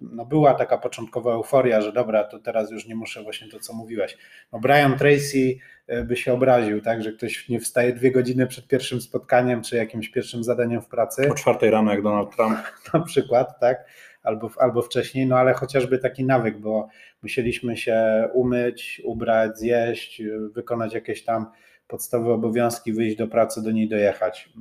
no 0.00 0.26
była 0.26 0.54
taka 0.54 0.78
początkowa 0.78 1.32
euforia, 1.32 1.80
że 1.80 1.92
dobra, 1.92 2.24
to 2.24 2.38
teraz 2.38 2.70
już 2.70 2.86
nie 2.86 2.94
muszę 2.94 3.22
właśnie 3.22 3.48
to, 3.48 3.58
co 3.60 3.72
mówiłeś. 3.72 4.18
No 4.52 4.58
Brian 4.58 4.98
Tracy 4.98 5.58
e, 5.86 6.04
by 6.04 6.16
się 6.16 6.32
obraził, 6.32 6.80
tak, 6.80 7.02
że 7.02 7.12
ktoś 7.12 7.48
nie 7.48 7.60
wstaje 7.60 7.92
dwie 7.92 8.12
godziny 8.12 8.46
przed 8.46 8.66
pierwszym 8.66 9.00
spotkaniem 9.00 9.62
czy 9.62 9.76
jakimś 9.76 10.08
pierwszym 10.08 10.44
zadaniem 10.44 10.82
w 10.82 10.88
pracy. 10.88 11.30
O 11.30 11.34
czwartej 11.34 11.70
rano, 11.70 11.90
jak 11.90 12.02
Donald 12.02 12.36
Trump. 12.36 12.58
Na 12.94 13.00
przykład, 13.00 13.60
tak 13.60 13.84
albo, 14.22 14.50
albo 14.58 14.82
wcześniej, 14.82 15.26
no 15.26 15.36
ale 15.36 15.54
chociażby 15.54 15.98
taki 15.98 16.24
nawyk, 16.24 16.58
bo 16.58 16.88
musieliśmy 17.22 17.76
się 17.76 18.28
umyć, 18.32 19.02
ubrać, 19.04 19.58
zjeść, 19.58 20.22
wykonać 20.54 20.94
jakieś 20.94 21.24
tam 21.24 21.46
podstawowe 21.88 22.32
obowiązki, 22.32 22.92
wyjść 22.92 23.16
do 23.16 23.28
pracy, 23.28 23.62
do 23.62 23.70
niej 23.70 23.88
dojechać. 23.88 24.52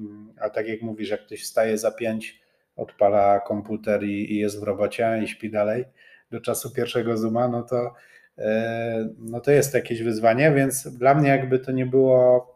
A 0.41 0.49
tak 0.49 0.67
jak 0.67 0.81
mówisz, 0.81 1.09
jak 1.09 1.25
ktoś 1.25 1.43
wstaje 1.43 1.77
za 1.77 1.91
pięć, 1.91 2.41
odpala 2.75 3.39
komputer 3.39 4.03
i, 4.03 4.33
i 4.33 4.37
jest 4.37 4.59
w 4.59 4.63
robocie 4.63 5.19
i 5.23 5.27
śpi 5.27 5.49
dalej 5.49 5.85
do 6.31 6.41
czasu 6.41 6.73
pierwszego 6.73 7.17
Zooma, 7.17 7.47
no 7.47 7.63
to, 7.63 7.93
e, 8.37 9.09
no 9.19 9.39
to 9.39 9.51
jest 9.51 9.73
jakieś 9.73 10.03
wyzwanie, 10.03 10.51
więc 10.51 10.87
dla 10.87 11.13
mnie 11.13 11.29
jakby 11.29 11.59
to 11.59 11.71
nie 11.71 11.85
było 11.85 12.47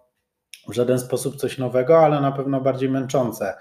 w 0.68 0.74
żaden 0.74 1.00
sposób 1.00 1.36
coś 1.36 1.58
nowego, 1.58 2.06
ale 2.06 2.22
na 2.22 2.32
pewno 2.32 2.62
bardziej 2.62 2.90
męczące. 2.90 3.54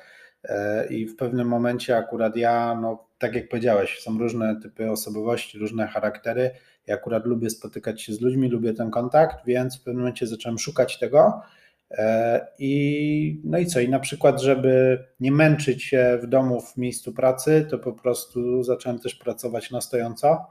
E, 0.45 0.87
I 0.87 1.07
w 1.07 1.17
pewnym 1.17 1.49
momencie 1.49 1.97
akurat 1.97 2.37
ja, 2.37 2.79
no 2.83 3.05
tak 3.19 3.35
jak 3.35 3.49
powiedziałeś, 3.49 3.99
są 4.01 4.19
różne 4.19 4.61
typy 4.61 4.91
osobowości, 4.91 5.59
różne 5.59 5.87
charaktery. 5.87 6.51
Ja 6.87 6.95
akurat 6.95 7.27
lubię 7.27 7.51
spotykać 7.51 8.03
się 8.03 8.13
z 8.13 8.21
ludźmi, 8.21 8.49
lubię 8.49 8.73
ten 8.73 8.91
kontakt, 8.91 9.37
więc 9.47 9.77
w 9.77 9.83
pewnym 9.83 10.03
momencie 10.03 10.27
zacząłem 10.27 10.59
szukać 10.59 10.99
tego. 10.99 11.43
E, 11.91 12.47
I 12.59 13.41
no 13.45 13.59
i 13.59 13.67
co? 13.67 13.81
I 13.81 13.89
na 13.89 14.01
przykład, 14.01 14.43
żeby 14.43 15.05
nie 15.21 15.33
męczyć 15.33 15.83
się 15.85 16.19
w 16.23 16.27
domu, 16.27 16.61
w 16.61 16.77
miejscu 16.77 17.13
pracy, 17.13 17.67
to 17.71 17.79
po 17.79 17.93
prostu 17.93 18.63
zacząłem 18.63 18.99
też 18.99 19.15
pracować 19.15 19.71
na 19.71 19.81
stojąco. 19.81 20.47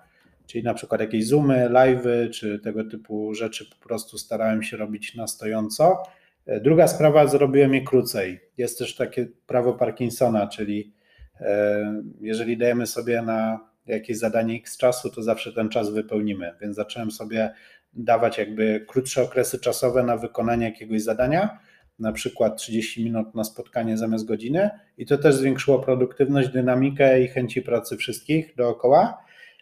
Czyli 0.45 0.63
na 0.63 0.73
przykład 0.73 1.01
jakieś 1.01 1.27
zoomy, 1.27 1.69
live'y, 1.69 2.29
czy 2.29 2.59
tego 2.59 2.83
typu 2.83 3.33
rzeczy 3.33 3.69
po 3.69 3.87
prostu 3.87 4.17
starałem 4.17 4.63
się 4.63 4.77
robić 4.77 5.15
na 5.15 5.27
stojąco. 5.27 6.03
E, 6.49 6.59
druga 6.59 6.87
sprawa, 6.87 7.27
zrobiłem 7.27 7.73
je 7.73 7.81
krócej. 7.81 8.39
Jest 8.57 8.79
też 8.79 8.95
takie 8.95 9.27
prawo 9.47 9.73
Parkinsona, 9.73 10.47
czyli 10.47 10.93
e, 11.41 12.03
jeżeli 12.21 12.57
dajemy 12.57 12.87
sobie 12.87 13.21
na 13.21 13.59
jakieś 13.85 14.17
zadanie 14.17 14.55
x 14.55 14.77
czasu, 14.77 15.09
to 15.09 15.23
zawsze 15.23 15.53
ten 15.53 15.69
czas 15.69 15.89
wypełnimy. 15.89 16.55
Więc 16.61 16.75
zacząłem 16.75 17.11
sobie 17.11 17.53
dawać 17.93 18.37
jakby 18.37 18.85
krótsze 18.87 19.23
okresy 19.23 19.59
czasowe 19.59 20.03
na 20.03 20.17
wykonanie 20.17 20.65
jakiegoś 20.65 21.01
zadania, 21.01 21.59
na 21.99 22.11
przykład 22.11 22.57
30 22.57 23.03
minut 23.03 23.35
na 23.35 23.43
spotkanie 23.43 23.97
zamiast 23.97 24.25
godziny, 24.25 24.69
i 24.97 25.05
to 25.05 25.17
też 25.17 25.35
zwiększyło 25.35 25.79
produktywność, 25.79 26.49
dynamikę 26.49 27.21
i 27.21 27.27
chęci 27.27 27.61
pracy 27.61 27.97
wszystkich 27.97 28.55
dookoła. 28.55 29.17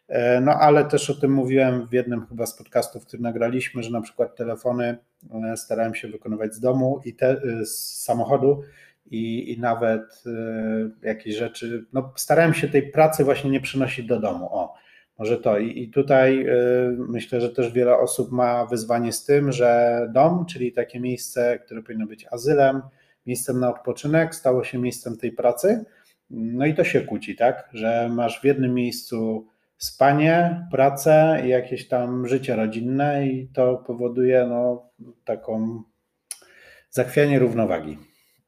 E, 0.07 0.41
no 0.41 0.51
ale 0.51 0.85
też 0.85 1.09
o 1.09 1.13
tym 1.13 1.33
mówiłem 1.33 1.87
w 1.87 1.93
jednym 1.93 2.25
chyba 2.25 2.45
z 2.45 2.57
podcastów, 2.57 3.05
który 3.05 3.23
nagraliśmy, 3.23 3.83
że 3.83 3.91
na 3.91 4.01
przykład 4.01 4.35
telefony 4.35 4.97
starałem 5.55 5.95
się 5.95 6.07
wykonywać 6.07 6.55
z 6.55 6.59
domu 6.59 7.01
i 7.05 7.13
te, 7.13 7.29
e, 7.29 7.65
z 7.65 8.03
samochodu 8.03 8.61
i, 9.11 9.53
i 9.53 9.59
nawet 9.59 10.23
jakieś 11.01 11.35
rzeczy, 11.35 11.85
no 11.93 12.13
starałem 12.15 12.53
się 12.53 12.67
tej 12.67 12.91
pracy 12.91 13.23
właśnie 13.23 13.49
nie 13.49 13.61
przynosić 13.61 14.05
do 14.05 14.19
domu. 14.19 14.45
O, 14.51 14.73
może 15.19 15.37
to. 15.37 15.59
I, 15.59 15.83
I 15.83 15.89
tutaj 15.89 16.45
myślę, 16.97 17.41
że 17.41 17.49
też 17.49 17.71
wiele 17.71 17.97
osób 17.97 18.31
ma 18.31 18.65
wyzwanie 18.65 19.13
z 19.13 19.25
tym, 19.25 19.51
że 19.51 19.99
dom, 20.13 20.45
czyli 20.45 20.71
takie 20.71 20.99
miejsce, 20.99 21.59
które 21.59 21.83
powinno 21.83 22.05
być 22.05 22.25
azylem, 22.31 22.81
miejscem 23.25 23.59
na 23.59 23.69
odpoczynek, 23.69 24.35
stało 24.35 24.63
się 24.63 24.77
miejscem 24.77 25.17
tej 25.17 25.31
pracy. 25.31 25.85
No 26.29 26.65
i 26.65 26.73
to 26.73 26.83
się 26.83 27.01
kłóci, 27.01 27.35
tak? 27.35 27.69
Że 27.73 28.09
masz 28.11 28.41
w 28.41 28.43
jednym 28.43 28.73
miejscu 28.73 29.47
spanie, 29.77 30.67
pracę 30.71 31.43
i 31.45 31.49
jakieś 31.49 31.87
tam 31.87 32.27
życie 32.27 32.55
rodzinne 32.55 33.27
i 33.27 33.47
to 33.47 33.83
powoduje 33.87 34.45
no, 34.49 34.89
taką 35.25 35.83
zachwianie 36.89 37.39
równowagi. 37.39 37.97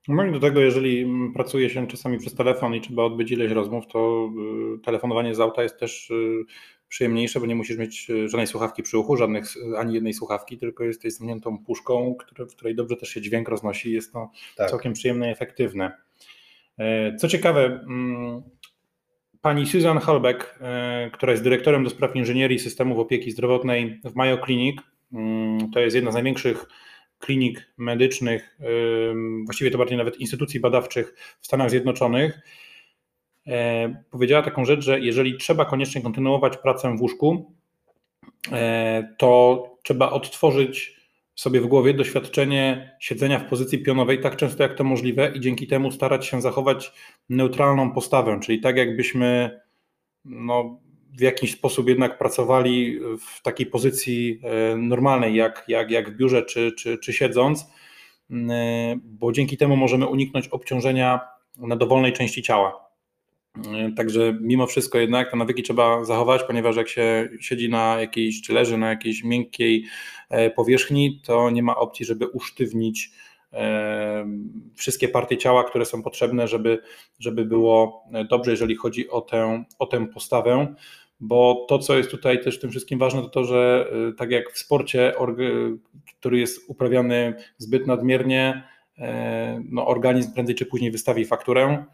No 0.07 0.25
i 0.25 0.31
do 0.31 0.39
tego, 0.39 0.59
jeżeli 0.59 1.07
pracuje 1.33 1.69
się 1.69 1.87
czasami 1.87 2.17
przez 2.17 2.35
telefon 2.35 2.75
i 2.75 2.81
trzeba 2.81 3.03
odbyć 3.03 3.31
ileś 3.31 3.51
rozmów, 3.51 3.87
to 3.87 4.29
y, 4.75 4.79
telefonowanie 4.79 5.35
z 5.35 5.39
auta 5.39 5.63
jest 5.63 5.79
też 5.79 6.09
y, 6.09 6.45
przyjemniejsze, 6.87 7.39
bo 7.39 7.45
nie 7.45 7.55
musisz 7.55 7.77
mieć 7.77 8.09
y, 8.09 8.29
żadnej 8.29 8.47
słuchawki 8.47 8.83
przy 8.83 8.97
uchu, 8.97 9.17
żadnych, 9.17 9.45
ani 9.77 9.93
jednej 9.93 10.13
słuchawki, 10.13 10.57
tylko 10.57 10.83
jesteś 10.83 11.13
zamkniętą 11.13 11.57
puszką, 11.57 12.15
w 12.39 12.55
której 12.55 12.75
dobrze 12.75 12.95
też 12.95 13.09
się 13.09 13.21
dźwięk 13.21 13.49
roznosi. 13.49 13.91
Jest 13.91 14.13
to 14.13 14.31
tak. 14.57 14.69
całkiem 14.69 14.93
przyjemne 14.93 15.29
i 15.29 15.31
efektywne. 15.31 15.91
E, 16.77 17.15
co 17.15 17.27
ciekawe, 17.27 17.65
mm, 17.65 18.41
pani 19.41 19.67
Susan 19.67 19.97
Holbeck, 19.97 20.59
e, 20.61 21.09
która 21.13 21.31
jest 21.31 21.43
dyrektorem 21.43 21.83
do 21.83 21.89
spraw 21.89 22.15
inżynierii 22.15 22.59
systemów 22.59 22.99
opieki 22.99 23.31
zdrowotnej 23.31 24.01
w 24.03 24.15
Mayo 24.15 24.37
Clinic, 24.45 24.81
mm, 25.13 25.71
to 25.71 25.79
jest 25.79 25.95
jedna 25.95 26.11
z 26.11 26.13
największych 26.13 26.65
klinik 27.19 27.73
medycznych, 27.77 28.57
właściwie 29.45 29.71
to 29.71 29.77
bardziej 29.77 29.97
nawet 29.97 30.19
instytucji 30.19 30.59
badawczych 30.59 31.37
w 31.41 31.45
Stanach 31.45 31.69
Zjednoczonych, 31.69 32.39
e, 33.47 34.03
powiedziała 34.11 34.43
taką 34.43 34.65
rzecz, 34.65 34.83
że 34.83 34.99
jeżeli 34.99 35.37
trzeba 35.37 35.65
koniecznie 35.65 36.01
kontynuować 36.01 36.57
pracę 36.57 36.95
w 36.97 37.01
łóżku, 37.01 37.55
e, 38.51 39.15
to 39.17 39.63
trzeba 39.83 40.09
odtworzyć 40.09 40.98
sobie 41.39 41.61
w 41.61 41.67
głowie 41.67 41.93
doświadczenie 41.93 42.95
siedzenia 42.99 43.39
w 43.39 43.49
pozycji 43.49 43.83
pionowej 43.83 44.21
tak 44.21 44.35
często 44.35 44.63
jak 44.63 44.75
to 44.75 44.83
możliwe 44.83 45.31
i 45.35 45.39
dzięki 45.39 45.67
temu 45.67 45.91
starać 45.91 46.25
się 46.25 46.41
zachować 46.41 46.91
neutralną 47.29 47.91
postawę, 47.91 48.39
czyli 48.43 48.59
tak 48.59 48.77
jakbyśmy 48.77 49.59
no, 50.25 50.79
w 51.17 51.21
jakiś 51.21 51.51
sposób 51.51 51.89
jednak 51.89 52.17
pracowali 52.17 52.99
w 53.19 53.41
takiej 53.41 53.65
pozycji 53.65 54.39
e, 54.43 54.75
normalnej, 54.75 55.35
jak, 55.35 55.65
jak, 55.67 55.91
jak 55.91 56.09
w 56.09 56.17
biurze 56.17 56.45
czy, 56.45 56.71
czy, 56.71 56.97
czy 56.97 57.13
siedząc, 57.13 57.65
e, 58.31 58.95
bo 59.03 59.31
dzięki 59.31 59.57
temu 59.57 59.77
możemy 59.77 60.07
uniknąć 60.07 60.47
obciążenia 60.47 61.19
na 61.57 61.75
dowolnej 61.75 62.13
części 62.13 62.41
ciała. 62.41 62.88
E, 63.57 63.91
także 63.91 64.37
mimo 64.41 64.67
wszystko 64.67 64.97
jednak 64.97 65.31
te 65.31 65.37
nawyki 65.37 65.63
trzeba 65.63 66.05
zachować, 66.05 66.43
ponieważ 66.43 66.75
jak 66.75 66.87
się 66.87 67.29
siedzi 67.39 67.69
na 67.69 67.99
jakiejś, 67.99 68.41
czy 68.41 68.53
leży 68.53 68.77
na 68.77 68.89
jakiejś 68.89 69.23
miękkiej 69.23 69.85
powierzchni, 70.55 71.21
to 71.25 71.49
nie 71.49 71.63
ma 71.63 71.75
opcji, 71.75 72.05
żeby 72.05 72.27
usztywnić 72.27 73.11
wszystkie 74.75 75.07
partie 75.07 75.37
ciała, 75.37 75.63
które 75.63 75.85
są 75.85 76.03
potrzebne, 76.03 76.47
żeby, 76.47 76.81
żeby 77.19 77.45
było 77.45 78.03
dobrze, 78.29 78.51
jeżeli 78.51 78.75
chodzi 78.75 79.09
o 79.09 79.21
tę, 79.21 79.63
o 79.79 79.85
tę 79.85 80.07
postawę. 80.07 80.75
Bo 81.19 81.65
to, 81.69 81.79
co 81.79 81.97
jest 81.97 82.11
tutaj 82.11 82.43
też 82.43 82.59
tym 82.59 82.69
wszystkim 82.69 82.99
ważne, 82.99 83.21
to 83.21 83.29
to, 83.29 83.43
że 83.43 83.91
tak 84.17 84.31
jak 84.31 84.51
w 84.51 84.57
sporcie, 84.57 85.13
który 86.19 86.39
jest 86.39 86.69
uprawiany 86.69 87.33
zbyt 87.57 87.87
nadmiernie, 87.87 88.63
e, 88.97 89.61
no 89.69 89.87
organizm 89.87 90.33
prędzej 90.33 90.55
czy 90.55 90.65
później 90.65 90.91
wystawi 90.91 91.25
fakturę 91.25 91.85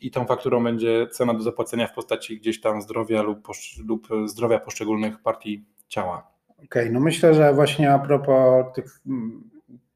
i 0.00 0.10
tą 0.10 0.26
fakturą 0.26 0.64
będzie 0.64 1.06
cena 1.06 1.34
do 1.34 1.42
zapłacenia 1.42 1.86
w 1.86 1.92
postaci 1.92 2.40
gdzieś 2.40 2.60
tam 2.60 2.82
zdrowia 2.82 3.22
lub, 3.22 3.48
lub 3.86 4.08
zdrowia 4.26 4.58
poszczególnych 4.58 5.22
partii 5.22 5.64
ciała. 5.88 6.30
Okej, 6.50 6.64
okay, 6.64 6.90
no 6.90 7.00
myślę, 7.00 7.34
że 7.34 7.54
właśnie 7.54 7.92
a 7.92 7.98
propos 7.98 8.66
tych, 8.74 9.00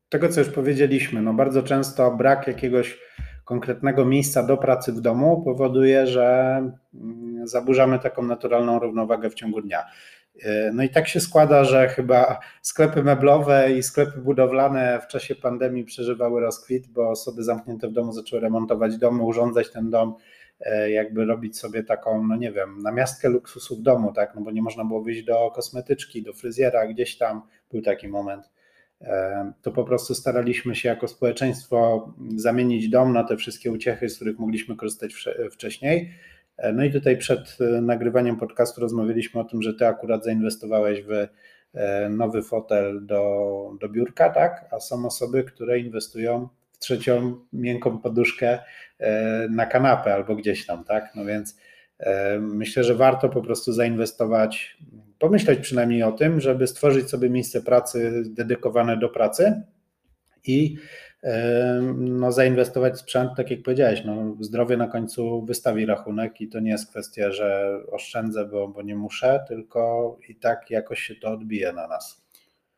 tego, 0.08 0.28
co 0.28 0.40
już 0.40 0.50
powiedzieliśmy, 0.50 1.22
no 1.22 1.34
bardzo 1.34 1.62
często 1.62 2.10
brak 2.10 2.46
jakiegoś 2.46 2.98
konkretnego 3.44 4.04
miejsca 4.04 4.42
do 4.42 4.56
pracy 4.56 4.92
w 4.92 5.00
domu 5.00 5.42
powoduje, 5.44 6.06
że 6.06 6.56
mm, 6.94 7.46
zaburzamy 7.46 7.98
taką 7.98 8.22
naturalną 8.22 8.78
równowagę 8.78 9.30
w 9.30 9.34
ciągu 9.34 9.62
dnia. 9.62 9.84
E, 10.42 10.72
no 10.72 10.82
i 10.82 10.88
tak 10.88 11.08
się 11.08 11.20
składa, 11.20 11.64
że 11.64 11.88
chyba 11.88 12.40
sklepy 12.62 13.02
meblowe 13.02 13.72
i 13.72 13.82
sklepy 13.82 14.18
budowlane 14.20 15.00
w 15.00 15.06
czasie 15.06 15.34
pandemii 15.34 15.84
przeżywały 15.84 16.40
rozkwit, 16.40 16.86
bo 16.86 17.10
osoby 17.10 17.44
zamknięte 17.44 17.88
w 17.88 17.92
domu 17.92 18.12
zaczęły 18.12 18.42
remontować 18.42 18.96
domy, 18.96 19.22
urządzać 19.22 19.72
ten 19.72 19.90
dom, 19.90 20.14
e, 20.60 20.90
jakby 20.90 21.24
robić 21.24 21.58
sobie 21.58 21.82
taką, 21.82 22.26
no 22.26 22.36
nie 22.36 22.52
wiem, 22.52 22.82
namiastkę 22.82 23.28
luksusu 23.28 23.76
w 23.76 23.82
domu, 23.82 24.12
tak, 24.12 24.34
no 24.34 24.40
bo 24.40 24.50
nie 24.50 24.62
można 24.62 24.84
było 24.84 25.02
wyjść 25.02 25.22
do 25.22 25.50
kosmetyczki, 25.54 26.22
do 26.22 26.32
fryzjera, 26.32 26.86
gdzieś 26.86 27.18
tam. 27.18 27.42
Był 27.70 27.82
taki 27.82 28.08
moment. 28.08 28.50
To 29.62 29.72
po 29.72 29.84
prostu 29.84 30.14
staraliśmy 30.14 30.74
się 30.74 30.88
jako 30.88 31.08
społeczeństwo 31.08 32.08
zamienić 32.36 32.88
dom 32.88 33.12
na 33.12 33.24
te 33.24 33.36
wszystkie 33.36 33.70
uciechy, 33.70 34.08
z 34.08 34.16
których 34.16 34.38
mogliśmy 34.38 34.76
korzystać 34.76 35.14
wcześniej. 35.50 36.12
E, 36.58 36.72
no 36.72 36.84
i 36.84 36.92
tutaj 36.92 37.16
przed 37.16 37.58
e, 37.60 37.80
nagrywaniem 37.80 38.36
podcastu 38.36 38.80
rozmawialiśmy 38.80 39.40
o 39.40 39.44
tym, 39.44 39.62
że 39.62 39.74
ty 39.74 39.86
akurat 39.86 40.24
zainwestowałeś 40.24 41.02
w 41.02 41.12
e, 41.74 42.08
nowy 42.08 42.42
fotel 42.42 43.06
do, 43.06 43.72
do 43.80 43.88
biurka, 43.88 44.30
tak? 44.30 44.68
A 44.70 44.80
są 44.80 45.06
osoby, 45.06 45.44
które 45.44 45.78
inwestują 45.78 46.48
w 46.72 46.78
trzecią 46.78 47.36
miękką 47.52 47.98
poduszkę 47.98 48.58
na 49.50 49.66
kanapę 49.66 50.14
albo 50.14 50.36
gdzieś 50.36 50.66
tam, 50.66 50.84
tak? 50.84 51.12
No 51.14 51.24
więc 51.24 51.56
myślę, 52.40 52.84
że 52.84 52.94
warto 52.94 53.28
po 53.28 53.42
prostu 53.42 53.72
zainwestować 53.72 54.78
pomyśleć 55.18 55.58
przynajmniej 55.58 56.02
o 56.02 56.12
tym, 56.12 56.40
żeby 56.40 56.66
stworzyć 56.66 57.10
sobie 57.10 57.30
miejsce 57.30 57.62
pracy 57.62 58.22
dedykowane 58.26 58.96
do 58.96 59.08
pracy 59.08 59.62
i 60.46 60.76
no, 61.94 62.32
zainwestować 62.32 62.94
w 62.94 62.98
sprzęt, 62.98 63.30
tak 63.36 63.50
jak 63.50 63.62
powiedziałeś, 63.62 64.02
no, 64.04 64.36
zdrowie 64.40 64.76
na 64.76 64.86
końcu 64.86 65.42
wystawi 65.42 65.86
rachunek 65.86 66.40
i 66.40 66.48
to 66.48 66.60
nie 66.60 66.70
jest 66.70 66.90
kwestia, 66.90 67.32
że 67.32 67.78
oszczędzę, 67.92 68.46
bo, 68.46 68.68
bo 68.68 68.82
nie 68.82 68.96
muszę, 68.96 69.44
tylko 69.48 70.16
i 70.28 70.36
tak 70.36 70.70
jakoś 70.70 71.00
się 71.00 71.14
to 71.14 71.30
odbije 71.30 71.72
na 71.72 71.88
nas. 71.88 72.28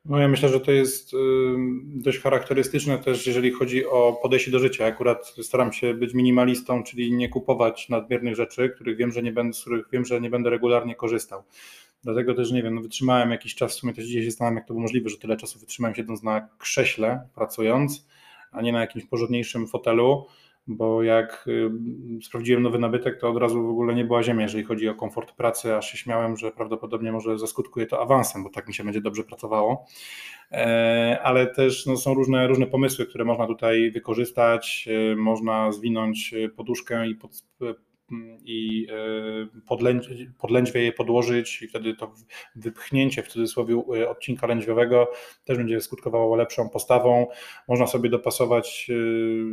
No 0.05 0.19
ja 0.19 0.29
myślę, 0.29 0.49
że 0.49 0.61
to 0.61 0.73
jest 0.73 1.13
dość 1.85 2.19
charakterystyczne 2.19 2.99
też, 2.99 3.27
jeżeli 3.27 3.51
chodzi 3.51 3.87
o 3.87 4.19
podejście 4.23 4.51
do 4.51 4.59
życia. 4.59 4.87
Akurat 4.87 5.35
staram 5.43 5.73
się 5.73 5.95
być 5.95 6.15
minimalistą, 6.15 6.83
czyli 6.83 7.13
nie 7.13 7.29
kupować 7.29 7.89
nadmiernych 7.89 8.37
rzeczy, 8.37 8.71
których 8.71 8.97
wiem, 8.97 9.13
że 9.13 9.23
nie 9.23 9.33
będę, 9.33 9.55
z 9.55 9.61
których 9.61 9.87
wiem, 9.93 10.05
że 10.05 10.21
nie 10.21 10.31
będę 10.31 10.51
regularnie 10.51 10.95
korzystał. 10.95 11.43
Dlatego 12.05 12.35
też 12.35 12.53
nie 12.53 12.63
wiem, 12.63 12.75
no 12.75 12.81
wytrzymałem 12.81 13.31
jakiś 13.31 13.55
czas, 13.55 13.73
w 13.73 13.75
sumie 13.75 13.93
też 13.93 14.05
dzisiaj 14.05 14.23
się 14.23 14.31
zastanawiam, 14.31 14.57
jak 14.57 14.67
to 14.67 14.75
było 14.75 14.83
możliwe, 14.83 15.11
że 15.11 15.19
tyle 15.19 15.37
czasu 15.37 15.59
wytrzymałem 15.59 15.95
siedząc 15.95 16.23
na 16.23 16.49
krześle 16.59 17.29
pracując, 17.35 18.07
a 18.51 18.63
nie 18.63 18.73
na 18.73 18.81
jakimś 18.81 19.07
porządniejszym 19.07 19.67
fotelu, 19.67 20.27
bo 20.67 21.03
jak 21.03 21.45
y, 21.49 21.71
sprawdziłem 22.23 22.63
nowy 22.63 22.79
nabytek, 22.79 23.21
to 23.21 23.31
od 23.31 23.37
razu 23.37 23.63
w 23.67 23.71
ogóle 23.71 23.95
nie 23.95 24.05
była 24.05 24.23
ziemia, 24.23 24.43
jeżeli 24.43 24.65
chodzi 24.65 24.89
o 24.89 24.95
komfort 24.95 25.33
pracy, 25.33 25.77
aż 25.77 25.91
się 25.91 25.99
śmiałem, 25.99 26.37
że 26.37 26.51
prawdopodobnie 26.51 27.13
może 27.13 27.39
zaskutkuje 27.39 27.87
to 27.87 28.03
awansem, 28.03 28.45
bo 28.45 28.51
tak 28.51 28.69
mi 28.69 28.75
się 28.75 28.85
będzie 28.85 29.01
dobrze 29.01 29.25
pracowało. 29.25 29.87
E, 30.53 31.19
ale 31.23 31.47
też 31.47 31.87
no, 31.87 31.97
są 31.97 32.15
różne, 32.15 32.47
różne 32.47 32.67
pomysły, 32.67 33.07
które 33.07 33.25
można 33.25 33.47
tutaj 33.47 33.91
wykorzystać. 33.91 34.89
E, 35.13 35.17
można 35.17 35.73
zwinąć 35.73 36.35
poduszkę 36.57 37.09
i 37.09 37.15
pod, 37.15 37.31
i 38.45 38.87
e, 38.91 39.61
podlęć, 39.67 40.09
podlędźwie 40.39 40.85
je 40.85 40.93
podłożyć 40.93 41.63
i 41.63 41.69
wtedy 41.69 41.95
to 41.95 42.15
wypchnięcie 42.57 43.23
w 43.23 43.29
cudzysłowie 43.29 43.83
e, 43.97 44.11
odcinka 44.11 44.47
lędźwiowego 44.47 45.11
też 45.45 45.57
będzie 45.57 45.81
skutkowało 45.81 46.37
lepszą 46.37 46.69
postawą. 46.69 47.27
Można 47.69 47.87
sobie 47.87 48.11
dopasować, 48.11 48.91
e, 48.91 48.95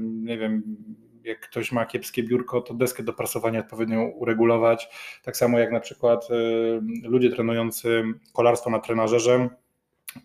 nie 0.02 0.38
wiem, 0.38 0.78
jak 1.24 1.40
ktoś 1.40 1.72
ma 1.72 1.86
kiepskie 1.86 2.24
biurko, 2.24 2.62
to 2.62 2.74
deskę 2.74 3.04
do 3.04 3.14
prasowania 3.14 3.60
odpowiednio 3.60 4.04
uregulować. 4.04 4.90
Tak 5.24 5.38
samo 5.38 5.60
jak 5.60 5.72
na 5.72 5.80
przykład 5.80 6.28
ludzie 7.04 7.30
trenujący 7.30 8.04
kolarstwo 8.34 8.70
na 8.70 8.80
trenażerze, 8.80 9.50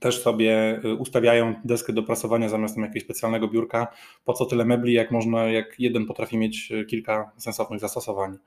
też 0.01 0.23
sobie 0.23 0.81
y, 0.85 0.95
ustawiają 0.95 1.55
deskę 1.65 1.93
do 1.93 2.03
prasowania 2.03 2.49
zamiast 2.49 2.75
tam 2.75 2.85
jakiegoś 2.85 3.03
specjalnego 3.03 3.49
biurka. 3.49 3.87
Po 4.25 4.33
co 4.33 4.45
tyle 4.45 4.65
mebli, 4.65 4.93
jak 4.93 5.11
można, 5.11 5.45
jak 5.45 5.81
jeden 5.81 6.07
potrafi 6.07 6.39
mieć 6.39 6.73
y, 6.73 6.85
kilka 6.85 7.33
sensownych 7.37 7.81
zastosowań. 7.81 8.39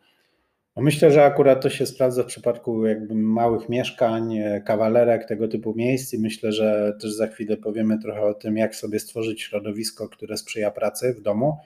No 0.75 0.83
myślę, 0.83 1.11
że 1.11 1.25
akurat 1.25 1.61
to 1.61 1.69
się 1.69 1.85
sprawdza 1.85 2.23
w 2.23 2.25
przypadku 2.25 2.85
jakby 2.85 3.15
małych 3.15 3.69
mieszkań, 3.69 4.37
e, 4.37 4.61
kawalerek, 4.61 5.25
tego 5.25 5.47
typu 5.47 5.73
miejsc 5.75 6.13
i 6.13 6.19
myślę, 6.19 6.51
że 6.51 6.93
też 7.01 7.11
za 7.13 7.27
chwilę 7.27 7.57
powiemy 7.57 7.99
trochę 7.99 8.21
o 8.21 8.33
tym, 8.33 8.57
jak 8.57 8.75
sobie 8.75 8.99
stworzyć 8.99 9.41
środowisko, 9.41 10.09
które 10.09 10.37
sprzyja 10.37 10.71
pracy 10.71 11.13
w 11.13 11.21
domu. 11.21 11.57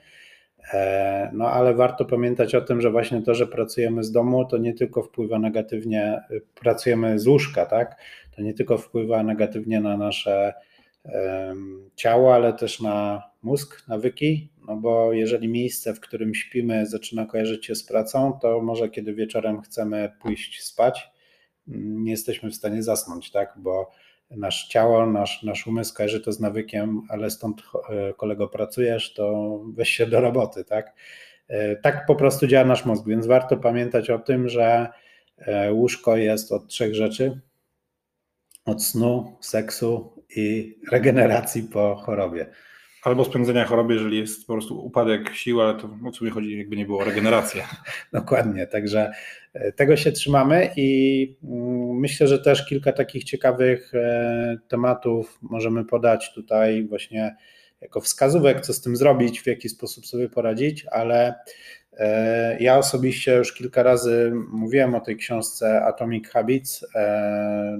E, 0.72 1.30
no 1.32 1.50
ale 1.50 1.74
warto 1.74 2.04
pamiętać 2.04 2.54
o 2.54 2.60
tym, 2.60 2.80
że 2.80 2.90
właśnie 2.90 3.22
to, 3.22 3.34
że 3.34 3.46
pracujemy 3.46 4.04
z 4.04 4.12
domu, 4.12 4.44
to 4.44 4.58
nie 4.58 4.74
tylko 4.74 5.02
wpływa 5.02 5.38
negatywnie, 5.38 6.20
y, 6.30 6.42
pracujemy 6.60 7.18
z 7.18 7.26
łóżka, 7.26 7.66
tak? 7.66 7.96
To 8.36 8.42
nie 8.42 8.54
tylko 8.54 8.78
wpływa 8.78 9.22
negatywnie 9.22 9.80
na 9.80 9.96
nasze 9.96 10.54
ciało, 11.96 12.34
ale 12.34 12.52
też 12.52 12.80
na 12.80 13.22
mózg, 13.42 13.88
nawyki, 13.88 14.48
no 14.68 14.76
bo 14.76 15.12
jeżeli 15.12 15.48
miejsce, 15.48 15.94
w 15.94 16.00
którym 16.00 16.34
śpimy, 16.34 16.86
zaczyna 16.86 17.26
kojarzyć 17.26 17.66
się 17.66 17.74
z 17.74 17.84
pracą, 17.84 18.38
to 18.42 18.60
może 18.60 18.88
kiedy 18.88 19.14
wieczorem 19.14 19.60
chcemy 19.60 20.12
pójść 20.22 20.62
spać, 20.64 21.10
mm, 21.68 22.04
nie 22.04 22.10
jesteśmy 22.10 22.50
w 22.50 22.54
stanie 22.54 22.82
zasnąć, 22.82 23.30
tak? 23.30 23.54
Bo 23.56 23.90
nasz 24.30 24.68
ciało, 24.68 25.06
nasz, 25.06 25.42
nasz 25.42 25.66
umysł 25.66 25.94
kojarzy 25.94 26.20
to 26.20 26.32
z 26.32 26.40
nawykiem, 26.40 27.02
ale 27.08 27.30
stąd 27.30 27.62
e, 27.88 28.14
kolego 28.14 28.48
pracujesz, 28.48 29.14
to 29.14 29.58
weź 29.74 29.88
się 29.88 30.06
do 30.06 30.20
roboty, 30.20 30.64
tak? 30.64 30.94
E, 31.48 31.76
tak 31.76 32.06
po 32.06 32.16
prostu 32.16 32.46
działa 32.46 32.64
nasz 32.64 32.84
mózg, 32.84 33.06
więc 33.06 33.26
warto 33.26 33.56
pamiętać 33.56 34.10
o 34.10 34.18
tym, 34.18 34.48
że 34.48 34.88
łóżko 35.70 36.16
jest 36.16 36.52
od 36.52 36.66
trzech 36.66 36.94
rzeczy: 36.94 37.40
od 38.64 38.84
snu, 38.84 39.36
seksu 39.40 40.12
i 40.36 40.76
regeneracji 40.92 41.62
po 41.62 41.96
chorobie. 41.96 42.46
Albo 43.02 43.24
spędzenia 43.24 43.64
choroby, 43.64 43.94
jeżeli 43.94 44.18
jest 44.18 44.46
po 44.46 44.52
prostu 44.52 44.86
upadek 44.86 45.34
sił, 45.34 45.60
ale 45.60 45.74
to 45.74 45.90
o 46.06 46.10
co 46.10 46.24
mi 46.24 46.30
chodzi, 46.30 46.58
jakby 46.58 46.76
nie 46.76 46.86
było 46.86 47.04
regeneracja. 47.04 47.68
Dokładnie, 48.12 48.66
także 48.66 49.12
e, 49.54 49.72
tego 49.72 49.96
się 49.96 50.12
trzymamy 50.12 50.70
i 50.76 51.36
mm, 51.44 51.98
myślę, 51.98 52.26
że 52.26 52.38
też 52.38 52.66
kilka 52.66 52.92
takich 52.92 53.24
ciekawych 53.24 53.94
e, 53.94 54.58
tematów 54.68 55.38
możemy 55.42 55.84
podać 55.84 56.34
tutaj 56.34 56.86
właśnie 56.88 57.36
jako 57.80 58.00
wskazówek, 58.00 58.60
co 58.60 58.72
z 58.72 58.80
tym 58.80 58.96
zrobić, 58.96 59.40
w 59.40 59.46
jaki 59.46 59.68
sposób 59.68 60.06
sobie 60.06 60.28
poradzić, 60.28 60.86
ale 60.90 61.34
e, 61.92 62.62
ja 62.62 62.78
osobiście 62.78 63.34
już 63.34 63.52
kilka 63.52 63.82
razy 63.82 64.32
mówiłem 64.48 64.94
o 64.94 65.00
tej 65.00 65.16
książce 65.16 65.82
Atomic 65.82 66.28
Habits 66.28 66.86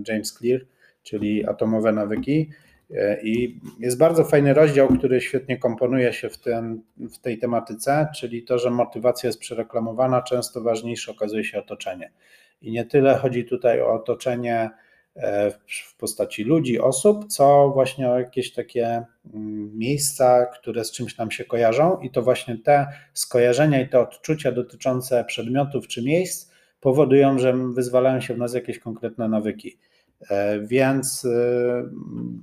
James 0.09 0.33
Clear, 0.33 0.61
czyli 1.03 1.47
Atomowe 1.47 1.93
Nawyki. 1.93 2.51
E, 2.95 3.23
I 3.23 3.61
jest 3.79 3.99
bardzo 3.99 4.25
fajny 4.25 4.55
rozdział, 4.55 4.89
który 4.89 5.21
świetnie 5.21 5.59
komponuje 5.59 6.13
się 6.13 6.29
w, 6.29 6.39
ten, 6.39 6.83
w 6.97 7.19
tej 7.19 7.39
tematyce, 7.39 8.09
czyli 8.17 8.45
to, 8.45 8.59
że 8.59 8.71
motywacja 8.71 9.27
jest 9.27 9.39
przereklamowana, 9.39 10.23
często 10.23 10.61
ważniejsze 10.61 11.13
okazuje 11.13 11.45
się 11.45 11.59
otoczenie. 11.59 12.11
I 12.63 12.73
nie 12.73 12.85
tyle 12.85 13.15
chodzi 13.15 13.45
tutaj 13.45 13.81
o 13.81 13.95
otoczenie 13.95 14.55
e, 14.55 14.71
w 15.87 15.97
postaci 15.97 16.45
ludzi, 16.45 16.81
osób, 16.81 17.27
co 17.29 17.71
właśnie 17.75 18.05
jakieś 18.05 18.53
takie 18.53 19.05
mm, 19.35 19.79
miejsca, 19.79 20.47
które 20.47 20.85
z 20.85 20.93
czymś 20.93 21.17
nam 21.17 21.31
się 21.31 21.45
kojarzą, 21.45 22.01
i 22.01 22.11
to 22.11 22.23
właśnie 22.23 22.59
te 22.59 22.87
skojarzenia 23.15 23.81
i 23.81 23.89
te 23.89 24.01
odczucia 24.01 24.53
dotyczące 24.53 25.25
przedmiotów 25.25 25.89
czy 25.89 26.03
miejsc 26.03 26.51
powodują, 26.81 27.39
że 27.39 27.55
wyzwalają 27.75 28.21
się 28.21 28.35
w 28.35 28.39
nas 28.39 28.55
jakieś 28.55 28.79
konkretne 28.79 29.29
nawyki. 29.29 29.79
E, 30.31 30.61
więc 30.61 31.25
e, 31.25 31.83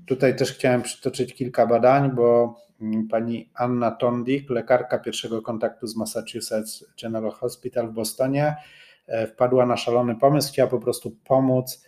tutaj 0.05 0.35
też 0.35 0.53
chciałem 0.53 0.81
przytoczyć 0.81 1.33
kilka 1.33 1.67
badań, 1.67 2.11
bo 2.15 2.55
mm, 2.81 3.07
pani 3.07 3.49
Anna 3.53 3.91
Tondik, 3.91 4.49
lekarka 4.49 4.99
pierwszego 4.99 5.41
kontaktu 5.41 5.87
z 5.87 5.95
Massachusetts 5.95 6.85
General 7.01 7.31
Hospital 7.31 7.87
w 7.87 7.93
Bostonie, 7.93 8.55
e, 9.07 9.27
wpadła 9.27 9.65
na 9.65 9.77
szalony 9.77 10.15
pomysł, 10.15 10.51
chciała 10.51 10.69
po 10.69 10.79
prostu 10.79 11.15
pomóc 11.25 11.86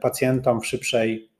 pacjentom 0.00 0.60
w 0.60 0.66
szybszej, 0.66 1.30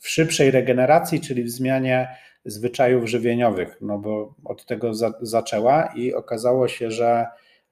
w 0.00 0.08
szybszej 0.08 0.50
regeneracji, 0.50 1.20
czyli 1.20 1.42
w 1.44 1.50
zmianie 1.50 2.08
zwyczajów 2.44 3.08
żywieniowych, 3.08 3.76
no 3.80 3.98
bo 3.98 4.34
od 4.44 4.66
tego 4.66 4.94
za, 4.94 5.12
zaczęła 5.20 5.92
i 5.96 6.14
okazało 6.14 6.68
się, 6.68 6.90
że 6.90 7.26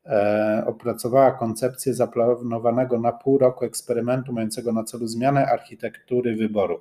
E, 0.09 0.65
opracowała 0.67 1.31
koncepcję 1.31 1.95
zaplanowanego 1.95 3.01
na 3.01 3.13
pół 3.13 3.39
roku 3.39 3.65
eksperymentu 3.65 4.33
mającego 4.33 4.73
na 4.73 4.85
celu 4.85 5.07
zmianę 5.07 5.47
architektury 5.47 6.37
wyboru. 6.37 6.81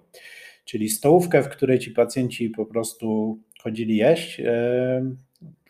Czyli 0.65 0.89
stołówkę, 0.89 1.43
w 1.43 1.49
której 1.49 1.79
ci 1.79 1.91
pacjenci 1.91 2.49
po 2.49 2.65
prostu 2.65 3.37
chodzili 3.63 3.97
jeść, 3.97 4.39
e, 4.39 5.11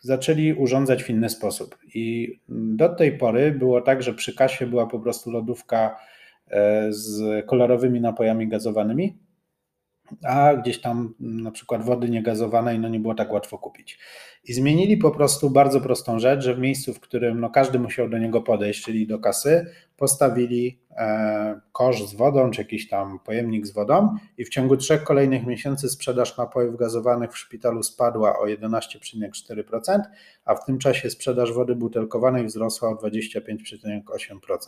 zaczęli 0.00 0.52
urządzać 0.52 1.04
w 1.04 1.10
inny 1.10 1.28
sposób. 1.28 1.78
I 1.94 2.36
do 2.48 2.88
tej 2.88 3.18
pory 3.18 3.52
było 3.52 3.80
tak, 3.80 4.02
że 4.02 4.14
przy 4.14 4.34
kasie 4.34 4.66
była 4.66 4.86
po 4.86 5.00
prostu 5.00 5.30
lodówka 5.30 5.96
e, 6.48 6.92
z 6.92 7.46
kolorowymi 7.46 8.00
napojami 8.00 8.48
gazowanymi, 8.48 9.16
a 10.24 10.54
gdzieś 10.56 10.80
tam 10.80 11.14
na 11.20 11.50
przykład 11.50 11.82
wody 11.84 12.08
niegazowanej 12.08 12.78
no 12.78 12.88
nie 12.88 13.00
było 13.00 13.14
tak 13.14 13.32
łatwo 13.32 13.58
kupić. 13.58 13.98
I 14.44 14.52
zmienili 14.52 14.96
po 14.96 15.10
prostu 15.10 15.50
bardzo 15.50 15.80
prostą 15.80 16.18
rzecz, 16.18 16.44
że 16.44 16.54
w 16.54 16.58
miejscu, 16.58 16.94
w 16.94 17.00
którym 17.00 17.40
no 17.40 17.50
każdy 17.50 17.78
musiał 17.78 18.08
do 18.08 18.18
niego 18.18 18.42
podejść, 18.42 18.84
czyli 18.84 19.06
do 19.06 19.18
kasy, 19.18 19.66
postawili 19.96 20.78
e, 20.90 21.60
kosz 21.72 22.02
z 22.02 22.14
wodą, 22.14 22.50
czy 22.50 22.60
jakiś 22.60 22.88
tam 22.88 23.18
pojemnik 23.18 23.66
z 23.66 23.72
wodą 23.72 24.16
i 24.38 24.44
w 24.44 24.48
ciągu 24.48 24.76
trzech 24.76 25.02
kolejnych 25.02 25.46
miesięcy 25.46 25.88
sprzedaż 25.88 26.36
napojów 26.36 26.76
gazowanych 26.76 27.32
w 27.32 27.38
szpitalu 27.38 27.82
spadła 27.82 28.38
o 28.38 28.46
11,4%, 28.46 30.00
a 30.44 30.54
w 30.54 30.64
tym 30.64 30.78
czasie 30.78 31.10
sprzedaż 31.10 31.52
wody 31.52 31.74
butelkowanej 31.74 32.46
wzrosła 32.46 32.88
o 32.88 32.94
25,8%. 32.94 34.58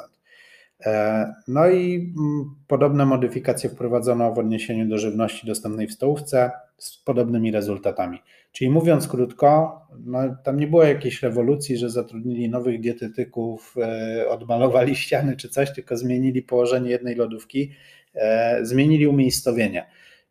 E, 0.87 1.35
no 1.49 1.69
i 1.69 1.95
mm, 2.19 2.55
podobne 2.66 3.07
modyfikacje 3.07 3.71
wprowadzono 3.71 4.35
w 4.35 4.38
odniesieniu 4.38 4.88
do 4.88 4.99
żywności 4.99 5.47
dostępnej 5.47 5.87
w 5.87 5.93
stołówce 5.93 6.51
z 6.77 6.97
podobnymi 6.97 7.51
rezultatami. 7.51 8.19
Czyli 8.53 8.71
mówiąc 8.71 9.09
krótko, 9.09 9.81
no, 10.05 10.19
tam 10.45 10.61
nie 10.61 10.66
było 10.66 10.85
jakiejś 10.85 11.23
rewolucji, 11.23 11.77
że 11.77 11.90
zatrudnili 11.90 12.49
nowych 12.49 12.81
dietetyków, 12.81 13.75
e, 13.79 14.29
odmalowali 14.29 14.97
ściany 14.97 15.37
czy 15.37 15.49
coś, 15.49 15.75
tylko 15.75 15.97
zmienili 15.97 16.43
położenie 16.43 16.90
jednej 16.90 17.14
lodówki, 17.14 17.73
e, 18.14 18.59
zmienili 18.62 19.07
umiejscowienie. 19.07 19.87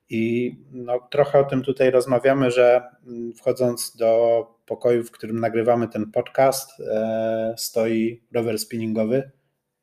I 0.10 0.56
no, 0.72 1.00
trochę 1.12 1.40
o 1.40 1.44
tym 1.44 1.62
tutaj 1.62 1.92
rozmawiamy, 1.92 2.52
że 2.52 2.82
mm, 3.08 3.34
wchodząc 3.34 3.96
do 3.96 4.46
pokoju, 4.66 5.04
w 5.04 5.12
którym 5.12 5.40
nagrywamy 5.40 5.88
ten 5.88 6.12
podcast, 6.12 6.72
stoi 7.58 8.22
rower 8.32 8.60
spinningowy 8.60 9.32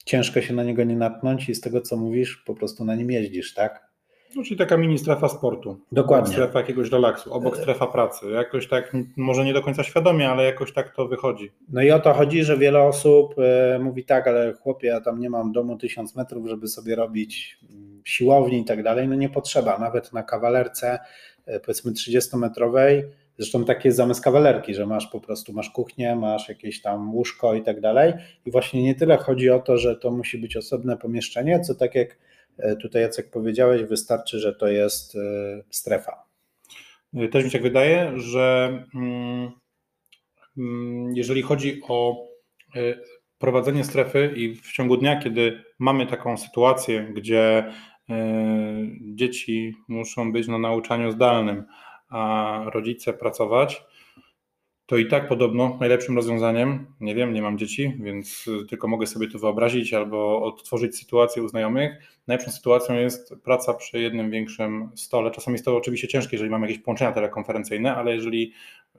ciężko 0.07 0.41
się 0.41 0.55
na 0.55 0.65
niego 0.65 0.85
nie 0.85 0.97
natknąć 0.97 1.49
i 1.49 1.55
z 1.55 1.61
tego, 1.61 1.81
co 1.81 1.97
mówisz, 1.97 2.37
po 2.47 2.55
prostu 2.55 2.85
na 2.85 2.95
nim 2.95 3.11
jeździsz, 3.11 3.55
tak? 3.55 3.87
No, 4.37 4.43
czyli 4.43 4.57
taka 4.57 4.77
mini 4.77 4.99
strefa 4.99 5.29
sportu. 5.29 5.81
Dokładnie. 5.93 6.33
Strefa 6.33 6.59
jakiegoś 6.59 6.91
relaksu, 6.91 7.33
obok 7.33 7.57
strefa 7.57 7.87
pracy. 7.87 8.31
Jakoś 8.31 8.69
tak, 8.69 8.93
może 9.17 9.45
nie 9.45 9.53
do 9.53 9.63
końca 9.63 9.85
świadomie, 9.85 10.31
ale 10.31 10.45
jakoś 10.45 10.73
tak 10.73 10.95
to 10.95 11.09
wychodzi. 11.09 11.53
No 11.69 11.83
i 11.83 11.91
o 11.91 11.99
to 11.99 12.15
chodzi, 12.15 12.45
że 12.45 12.59
wiele 12.59 12.83
osób 12.83 13.35
e, 13.39 13.79
mówi 13.79 14.05
tak, 14.05 14.29
ale 14.29 14.53
chłopie, 14.53 14.87
ja 14.87 15.01
tam 15.01 15.21
nie 15.21 15.31
mam 15.31 15.53
domu 15.53 15.77
tysiąc 15.77 16.17
metrów, 16.17 16.49
żeby 16.49 16.69
sobie 16.69 16.97
robić 16.97 17.59
mm, 17.71 18.03
siłowni 18.05 18.61
i 18.61 18.65
tak 18.65 18.83
dalej. 18.83 19.09
No 19.09 19.15
nie 19.15 19.29
potrzeba. 19.29 19.79
Nawet 19.79 20.13
na 20.13 20.23
kawalerce, 20.23 20.99
e, 21.47 21.61
powiedzmy 21.61 21.93
30-metrowej, 21.93 23.03
Zresztą 23.39 23.65
takie 23.65 23.89
jest 23.89 23.97
zamysł 23.97 24.23
kawalerki, 24.23 24.75
że 24.75 24.87
masz 24.87 25.07
po 25.07 25.21
prostu, 25.21 25.53
masz 25.53 25.71
kuchnię, 25.71 26.17
masz 26.17 26.49
jakieś 26.49 26.83
tam 26.83 27.15
łóżko 27.15 27.55
i 27.55 27.63
tak 27.63 27.81
dalej. 27.81 28.13
I 28.47 28.51
właśnie 28.51 28.83
nie 28.83 28.95
tyle 28.95 29.17
chodzi 29.17 29.51
o 29.51 29.59
to, 29.59 29.79
że 29.79 29.97
to 29.97 30.11
musi 30.11 30.39
być 30.39 30.57
osobne 30.57 30.97
pomieszczenie, 30.97 31.61
co 31.61 31.75
tak 31.75 31.95
jak 31.95 32.19
e, 32.59 32.77
tutaj 32.77 33.03
Jacek 33.03 33.31
powiedziałeś, 33.31 33.83
wystarczy, 33.83 34.39
że 34.39 34.55
to 34.55 34.69
jest 34.69 35.17
e, 35.17 35.19
strefa. 35.71 36.25
Też 37.33 37.45
mi 37.45 37.51
się 37.51 37.59
wydaje, 37.59 38.13
że 38.17 38.69
mm, 38.95 39.51
mm, 40.59 41.17
jeżeli 41.17 41.43
chodzi 41.43 41.81
o 41.89 42.27
e, 42.77 42.81
prowadzenie 43.39 43.85
strefy 43.85 44.33
i 44.37 44.55
w 44.55 44.73
ciągu 44.73 44.97
dnia, 44.97 45.21
kiedy 45.21 45.63
mamy 45.79 46.07
taką 46.07 46.37
sytuację, 46.37 47.13
gdzie 47.15 47.73
dzieci 49.15 49.75
muszą 49.89 50.33
być 50.33 50.49
na 50.49 50.59
nauczaniu 50.59 51.11
zdalnym, 51.13 51.65
a 52.09 52.63
rodzice 52.73 53.13
pracować, 53.13 53.85
to 54.87 54.97
i 54.97 55.07
tak 55.07 55.29
podobno 55.29 55.77
najlepszym 55.81 56.17
rozwiązaniem, 56.17 56.87
nie 57.01 57.15
wiem, 57.15 57.35
nie 57.35 57.43
mam 57.43 57.59
dzieci, 57.59 57.97
więc 58.01 58.45
tylko 58.69 58.89
mogę 58.89 59.07
sobie 59.07 59.29
to 59.29 59.39
wyobrazić 59.39 59.95
albo 59.95 60.43
odtworzyć 60.43 60.99
sytuację 60.99 61.43
u 61.43 61.49
znajomych. 61.49 61.93
Najlepszą 62.27 62.53
sytuacją 62.53 62.95
jest 62.95 63.35
praca 63.45 63.75
przy 63.75 64.01
jednym 64.01 64.31
większym 64.31 64.91
stole. 64.95 65.31
Czasami 65.31 65.55
jest 65.55 65.65
to 65.65 65.77
oczywiście 65.77 66.09
ciężkie, 66.09 66.37
jeżeli 66.37 66.51
mamy 66.51 66.67
jakieś 66.67 66.83
połączenia 66.83 67.13
telekonferencyjne, 67.13 67.97
ale 67.97 68.15
jeżeli 68.15 68.53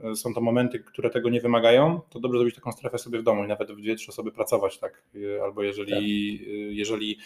e, 0.04 0.16
są 0.16 0.34
to 0.34 0.42
momenty, 0.42 0.80
które 0.80 1.10
tego 1.10 1.30
nie 1.30 1.42
wymagają, 1.42 2.02
to 2.10 2.20
dobrze 2.20 2.40
zrobić 2.40 2.56
taką 2.56 2.72
strefę 2.72 2.98
sobie 2.98 3.20
w 3.20 3.24
domu 3.24 3.44
i 3.44 3.48
nawet 3.48 3.72
w 3.72 3.82
dwie, 3.82 3.96
trzy 3.96 4.12
osoby 4.12 4.32
pracować, 4.32 4.80
tak? 4.80 5.04
E, 5.38 5.44
albo 5.44 5.64
jeżeli, 5.64 5.92
tak. 6.40 6.48
Jeżeli 6.70 7.18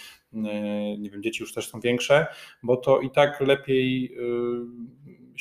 nie 0.99 1.09
wiem, 1.09 1.23
dzieci 1.23 1.43
już 1.43 1.53
też 1.53 1.69
są 1.69 1.79
większe, 1.79 2.27
bo 2.63 2.77
to 2.77 2.99
i 2.99 3.09
tak 3.09 3.41
lepiej 3.41 4.15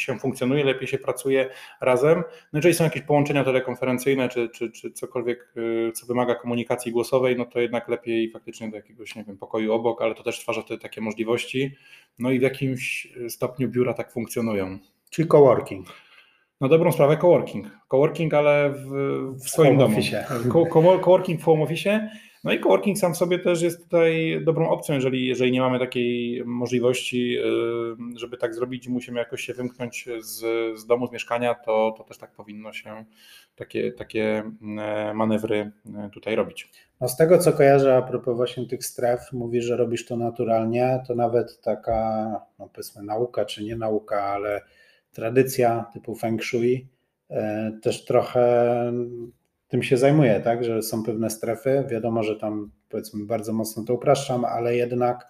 się 0.01 0.19
funkcjonuje, 0.19 0.65
lepiej 0.65 0.89
się 0.89 0.99
pracuje 0.99 1.51
razem. 1.81 2.19
No 2.53 2.59
jeżeli 2.59 2.75
są 2.75 2.85
jakieś 2.85 3.03
połączenia 3.03 3.45
telekonferencyjne, 3.45 4.29
czy, 4.29 4.49
czy, 4.49 4.71
czy 4.71 4.91
cokolwiek, 4.91 5.53
y, 5.57 5.93
co 5.93 6.07
wymaga 6.07 6.35
komunikacji 6.35 6.93
głosowej, 6.93 7.37
no 7.37 7.45
to 7.45 7.61
jednak 7.61 7.89
lepiej 7.89 8.31
faktycznie 8.31 8.71
do 8.71 8.77
jakiegoś, 8.77 9.15
nie 9.15 9.25
wiem, 9.25 9.39
pokoju 9.39 9.73
obok, 9.73 10.03
ale 10.03 10.15
to 10.15 10.23
też 10.23 10.41
stwarza 10.41 10.63
te 10.63 10.79
takie 10.79 11.01
możliwości. 11.01 11.77
No 12.19 12.31
i 12.31 12.39
w 12.39 12.43
jakimś 12.43 13.09
stopniu 13.29 13.69
biura 13.69 13.95
tak 13.95 14.13
funkcjonują. 14.13 14.79
Czyli 15.11 15.29
coworking. 15.29 15.87
No 16.61 16.69
dobrą 16.69 16.93
sprawę 16.93 17.17
coworking. 17.17 17.67
Coworking, 17.89 18.35
ale 18.35 18.71
w, 18.71 18.91
w 19.45 19.49
swoim 19.49 19.79
domu. 19.79 19.97
Co, 20.53 20.67
coworking 21.01 21.41
w 21.41 21.45
home 21.45 21.63
office 21.63 22.11
no 22.45 22.53
i 22.53 22.61
coworking 22.61 22.99
sam 22.99 23.15
w 23.15 23.17
sobie 23.17 23.39
też 23.39 23.63
jest 23.63 23.83
tutaj 23.83 24.41
dobrą 24.45 24.69
opcją, 24.69 24.95
jeżeli, 24.95 25.27
jeżeli 25.27 25.53
nie 25.53 25.61
mamy 25.61 25.79
takiej 25.79 26.43
możliwości, 26.45 27.39
y, 27.39 28.19
żeby 28.19 28.37
tak 28.37 28.55
zrobić, 28.55 28.89
musimy 28.89 29.19
jakoś 29.19 29.41
się 29.41 29.55
wymknąć 29.55 30.09
z, 30.21 30.39
z 30.81 30.87
domu, 30.87 31.07
z 31.07 31.13
mieszkania, 31.13 31.55
to, 31.55 31.95
to 31.99 32.05
też 32.05 32.19
tak 32.19 32.33
powinno 32.33 32.73
się 32.73 33.05
takie, 33.57 33.93
takie 33.93 34.43
e, 34.79 35.15
manewry 35.15 35.73
e, 35.97 36.11
tutaj 36.13 36.37
robić. 36.37 36.71
No 37.01 37.09
z 37.09 37.17
tego 37.17 37.39
co 37.39 37.53
kojarzę 37.53 37.97
a 37.97 38.03
propos 38.03 38.37
właśnie 38.37 38.67
tych 38.67 38.85
stref, 38.85 39.33
mówisz, 39.33 39.65
że 39.65 39.77
robisz 39.77 40.07
to 40.07 40.17
naturalnie, 40.17 41.03
to 41.07 41.15
nawet 41.15 41.61
taka, 41.61 42.41
no 42.59 42.69
powiedzmy 42.69 43.03
nauka 43.03 43.45
czy 43.45 43.65
nie 43.65 43.77
nauka, 43.77 44.23
ale 44.23 44.61
tradycja 45.13 45.85
typu 45.93 46.15
feng 46.15 46.43
shui 46.45 46.89
też 47.83 48.05
trochę 48.05 48.93
tym 49.71 49.83
się 49.83 49.97
zajmuje, 49.97 50.41
tak, 50.41 50.65
że 50.65 50.83
są 50.83 51.03
pewne 51.03 51.31
strefy. 51.31 51.85
Wiadomo, 51.91 52.23
że 52.23 52.37
tam 52.37 52.71
powiedzmy 52.89 53.27
bardzo 53.27 53.53
mocno 53.53 53.85
to 53.85 53.95
upraszczam, 53.95 54.45
ale 54.45 54.77
jednak 54.77 55.27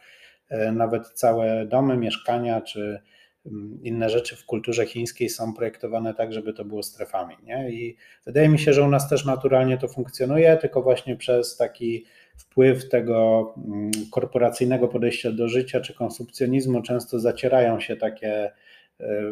e, 0.49 0.73
nawet 0.73 1.09
całe 1.09 1.67
domy, 1.67 1.97
mieszkania 1.97 2.61
czy 2.61 3.01
mm, 3.47 3.79
inne 3.83 4.11
rzeczy 4.11 4.37
w 4.37 4.47
kulturze 4.47 4.87
chińskiej 4.87 5.29
są 5.29 5.55
projektowane 5.55 6.15
tak, 6.15 6.33
żeby 6.33 6.53
to 6.53 6.65
było 6.65 6.83
strefami. 6.83 7.37
Nie? 7.43 7.71
I 7.71 7.97
wydaje 8.27 8.49
mi 8.49 8.59
się, 8.59 8.73
że 8.73 8.83
u 8.83 8.89
nas 8.89 9.09
też 9.09 9.25
naturalnie 9.25 9.79
to 9.79 9.89
funkcjonuje, 9.89 10.57
tylko 10.57 10.83
właśnie 10.83 11.17
przez 11.17 11.57
taki 11.57 12.05
wpływ 12.37 12.89
tego 12.89 13.55
mm, 13.57 13.91
korporacyjnego 14.11 14.89
podejścia 14.89 15.33
do 15.33 15.49
życia 15.49 15.81
czy 15.81 15.95
konsumpcjonizmu 15.95 16.83
często 16.83 17.19
zacierają 17.19 17.81
się 17.81 17.97
takie 17.97 18.51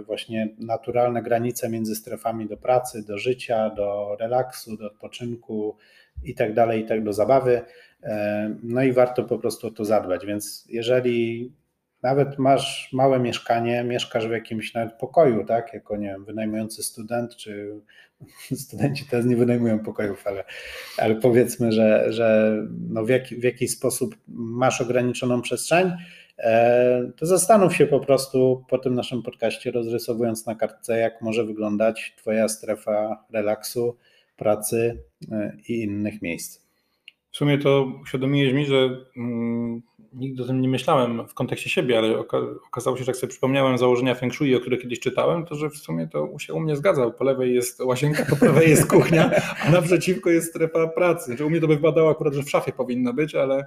właśnie 0.07 0.49
naturalne 0.59 1.23
granice 1.23 1.69
między 1.69 1.95
strefami 1.95 2.49
do 2.49 2.57
pracy, 2.57 3.05
do 3.07 3.19
życia, 3.19 3.71
do 3.71 4.17
relaksu, 4.21 4.77
do 4.77 4.87
odpoczynku 4.87 5.77
i 6.25 6.35
tak 6.35 6.55
dalej, 6.55 6.85
i 6.85 6.87
tak 6.87 7.05
do 7.05 7.13
zabawy. 7.13 7.61
E, 8.03 8.55
no 8.63 8.83
i 8.83 8.93
warto 8.93 9.25
po 9.25 9.39
prostu 9.39 9.67
o 9.67 9.71
to 9.71 9.85
zadbać. 9.85 10.27
Więc 10.27 10.67
jeżeli 10.69 11.53
nawet 12.03 12.39
masz 12.39 12.93
małe 12.93 13.19
mieszkanie, 13.19 13.85
mieszkasz 13.85 14.29
w 14.29 14.31
jakimś 14.31 14.75
nawet 14.75 14.95
pokoju, 14.95 15.45
tak, 15.45 15.75
jako 15.75 15.97
nie 15.97 16.07
wiem, 16.07 16.25
wynajmujący 16.25 16.83
student, 16.83 17.37
czy 17.37 17.81
studenci 18.65 19.07
teraz 19.11 19.27
nie 19.27 19.37
wynajmują 19.37 19.79
pokojów, 19.79 20.27
ale, 20.27 20.45
ale 20.99 21.15
powiedzmy, 21.15 21.73
że, 21.73 22.13
że 22.13 22.57
no 22.91 23.05
w, 23.05 23.09
jaki, 23.09 23.37
w 23.37 23.45
jakiś 23.45 23.71
sposób 23.71 24.17
masz 24.29 24.81
ograniczoną 24.81 25.43
przestrzeń, 25.43 25.89
e, 25.89 25.95
to 27.17 27.27
zastanów 27.27 27.77
się 27.77 27.87
po 27.87 28.01
prostu 28.01 28.65
po 28.69 28.79
tym 28.79 28.95
naszym 28.95 29.23
podcaście, 29.23 29.71
rozrysowując 29.71 30.47
na 30.47 30.55
kartce, 30.55 30.99
jak 30.99 31.23
może 31.23 31.45
wyglądać 31.45 32.15
Twoja 32.17 32.49
strefa 32.49 33.25
relaksu, 33.31 33.97
pracy 34.37 35.03
e, 35.33 35.57
i 35.69 35.83
innych 35.83 36.23
miejsc. 36.23 36.69
W 37.31 37.37
sumie 37.37 37.59
to 37.59 37.93
uświadomiłeś 38.03 38.53
mi, 38.53 38.67
że 38.67 38.89
mm, 39.17 39.83
nigdy 40.13 40.43
o 40.43 40.47
tym 40.47 40.61
nie 40.61 40.69
myślałem 40.69 41.29
w 41.29 41.35
kontekście 41.35 41.71
siebie, 41.71 41.99
ale 41.99 42.19
okazało 42.67 42.97
się, 42.97 43.05
że 43.05 43.11
jak 43.11 43.17
sobie 43.17 43.31
przypomniałem 43.31 43.79
założenia 43.79 44.15
Feng 44.15 44.35
Shui, 44.35 44.57
o 44.57 44.61
których 44.61 44.83
kiedyś 44.83 45.01
czytałem, 45.01 45.47
to 45.47 45.55
że 45.55 45.71
w 45.71 45.77
sumie 45.77 46.09
to 46.09 46.39
się 46.39 46.55
u 46.55 46.61
mnie 46.61 46.77
zgadzał. 46.77 47.13
Po 47.13 47.25
lewej 47.25 47.55
jest 47.55 47.81
łazienka, 47.81 48.25
po 48.31 48.37
prawej 48.37 48.71
jest 48.71 48.87
kuchnia, 48.91 49.31
a 49.67 49.71
naprzeciwko 49.71 50.31
jest 50.31 50.49
strefa 50.49 50.89
pracy. 50.89 51.37
Że 51.37 51.47
u 51.47 51.51
mnie 51.51 51.61
to 51.61 51.69
by 51.69 51.77
wypadało 51.77 52.11
akurat, 52.11 52.35
że 52.35 52.43
w 52.43 52.51
szafie 52.51 52.73
powinna 52.73 53.13
być, 53.13 53.35
ale 53.35 53.67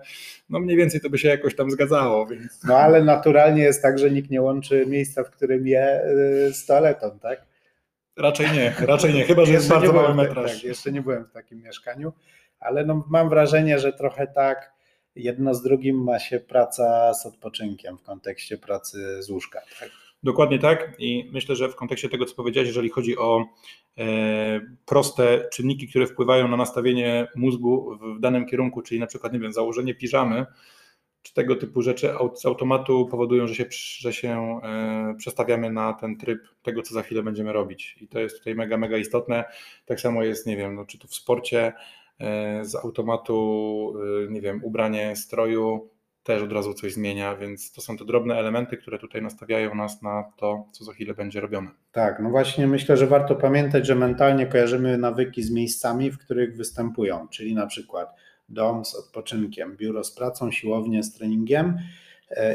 no 0.49 0.59
mniej 0.59 0.77
więcej 0.77 1.01
to 1.01 1.09
by 1.09 1.17
się 1.17 1.27
jakoś 1.27 1.55
tam 1.55 1.71
zgadzało. 1.71 2.25
Więc... 2.25 2.63
No 2.63 2.77
ale 2.77 3.03
naturalnie 3.03 3.63
jest 3.63 3.81
tak, 3.81 3.99
że 3.99 4.11
nikt 4.11 4.29
nie 4.29 4.41
łączy 4.41 4.85
miejsca, 4.87 5.23
w 5.23 5.31
którym 5.31 5.67
je 5.67 6.01
y, 6.47 6.53
z 6.53 6.65
toaletą, 6.65 7.19
tak? 7.19 7.45
Raczej 8.17 8.51
nie, 8.51 8.73
raczej 8.79 9.13
nie, 9.13 9.23
chyba 9.23 9.45
że 9.45 9.53
jest 9.53 9.69
bardzo 9.69 9.93
mały 9.93 10.15
metraż. 10.15 10.53
Tak, 10.53 10.63
jeszcze 10.63 10.91
nie 10.91 11.01
byłem 11.01 11.25
w 11.25 11.31
takim 11.31 11.61
mieszkaniu, 11.61 12.13
ale 12.59 12.85
no, 12.85 13.03
mam 13.09 13.29
wrażenie, 13.29 13.79
że 13.79 13.93
trochę 13.93 14.27
tak 14.27 14.80
jedno 15.15 15.53
z 15.53 15.63
drugim 15.63 16.03
ma 16.03 16.19
się 16.19 16.39
praca 16.39 17.13
z 17.13 17.25
odpoczynkiem 17.25 17.97
w 17.97 18.03
kontekście 18.03 18.57
pracy 18.57 19.23
z 19.23 19.29
łóżka. 19.29 19.61
Tak? 19.79 19.89
Dokładnie 20.23 20.59
tak 20.59 20.95
i 20.99 21.29
myślę, 21.33 21.55
że 21.55 21.69
w 21.69 21.75
kontekście 21.75 22.09
tego, 22.09 22.25
co 22.25 22.35
powiedziałeś, 22.35 22.67
jeżeli 22.67 22.89
chodzi 22.89 23.17
o 23.17 23.45
e, 23.97 24.61
proste 24.85 25.49
czynniki, 25.51 25.87
które 25.87 26.07
wpływają 26.07 26.47
na 26.47 26.57
nastawienie 26.57 27.27
mózgu 27.35 27.97
w 28.17 28.19
danym 28.19 28.45
kierunku, 28.45 28.81
czyli 28.81 28.99
na 28.99 29.07
przykład, 29.07 29.33
nie 29.33 29.39
wiem, 29.39 29.53
założenie 29.53 29.95
piżamy, 29.95 30.45
czy 31.21 31.33
tego 31.33 31.55
typu 31.55 31.81
rzeczy 31.81 32.13
z 32.35 32.45
automatu 32.45 33.05
powodują, 33.05 33.47
że 33.47 33.55
się, 33.55 33.65
że 33.99 34.13
się 34.13 34.59
e, 34.63 35.15
przestawiamy 35.17 35.71
na 35.71 35.93
ten 35.93 36.17
tryb 36.17 36.39
tego, 36.61 36.81
co 36.81 36.93
za 36.93 37.03
chwilę 37.03 37.23
będziemy 37.23 37.53
robić. 37.53 37.97
I 38.01 38.07
to 38.07 38.19
jest 38.19 38.37
tutaj 38.37 38.55
mega, 38.55 38.77
mega 38.77 38.97
istotne. 38.97 39.43
Tak 39.85 40.01
samo 40.01 40.23
jest, 40.23 40.47
nie 40.47 40.57
wiem, 40.57 40.75
no, 40.75 40.85
czy 40.85 40.99
to 40.99 41.07
w 41.07 41.15
sporcie, 41.15 41.73
z 42.61 42.75
automatu, 42.75 43.93
e, 44.27 44.31
nie 44.31 44.41
wiem, 44.41 44.63
ubranie 44.63 45.15
stroju 45.15 45.89
też 46.23 46.41
od 46.41 46.51
razu 46.51 46.73
coś 46.73 46.93
zmienia, 46.93 47.35
więc 47.35 47.71
to 47.71 47.81
są 47.81 47.97
te 47.97 48.05
drobne 48.05 48.35
elementy, 48.35 48.77
które 48.77 48.99
tutaj 48.99 49.21
nastawiają 49.21 49.75
nas 49.75 50.01
na 50.01 50.23
to, 50.37 50.65
co 50.71 50.83
za 50.83 50.93
chwilę 50.93 51.13
będzie 51.13 51.41
robione. 51.41 51.69
Tak, 51.91 52.19
no 52.19 52.29
właśnie 52.29 52.67
myślę, 52.67 52.97
że 52.97 53.07
warto 53.07 53.35
pamiętać, 53.35 53.87
że 53.87 53.95
mentalnie 53.95 54.45
kojarzymy 54.45 54.97
nawyki 54.97 55.43
z 55.43 55.51
miejscami, 55.51 56.11
w 56.11 56.17
których 56.17 56.57
występują, 56.57 57.27
czyli 57.27 57.55
na 57.55 57.67
przykład 57.67 58.15
dom 58.49 58.85
z 58.85 58.95
odpoczynkiem, 58.95 59.77
biuro 59.77 60.03
z 60.03 60.15
pracą, 60.15 60.51
siłownię 60.51 61.03
z 61.03 61.13
treningiem 61.13 61.67
e, 61.67 61.81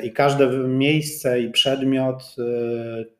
i 0.02 0.12
każde 0.12 0.50
miejsce 0.68 1.40
i 1.40 1.50
przedmiot 1.50 2.36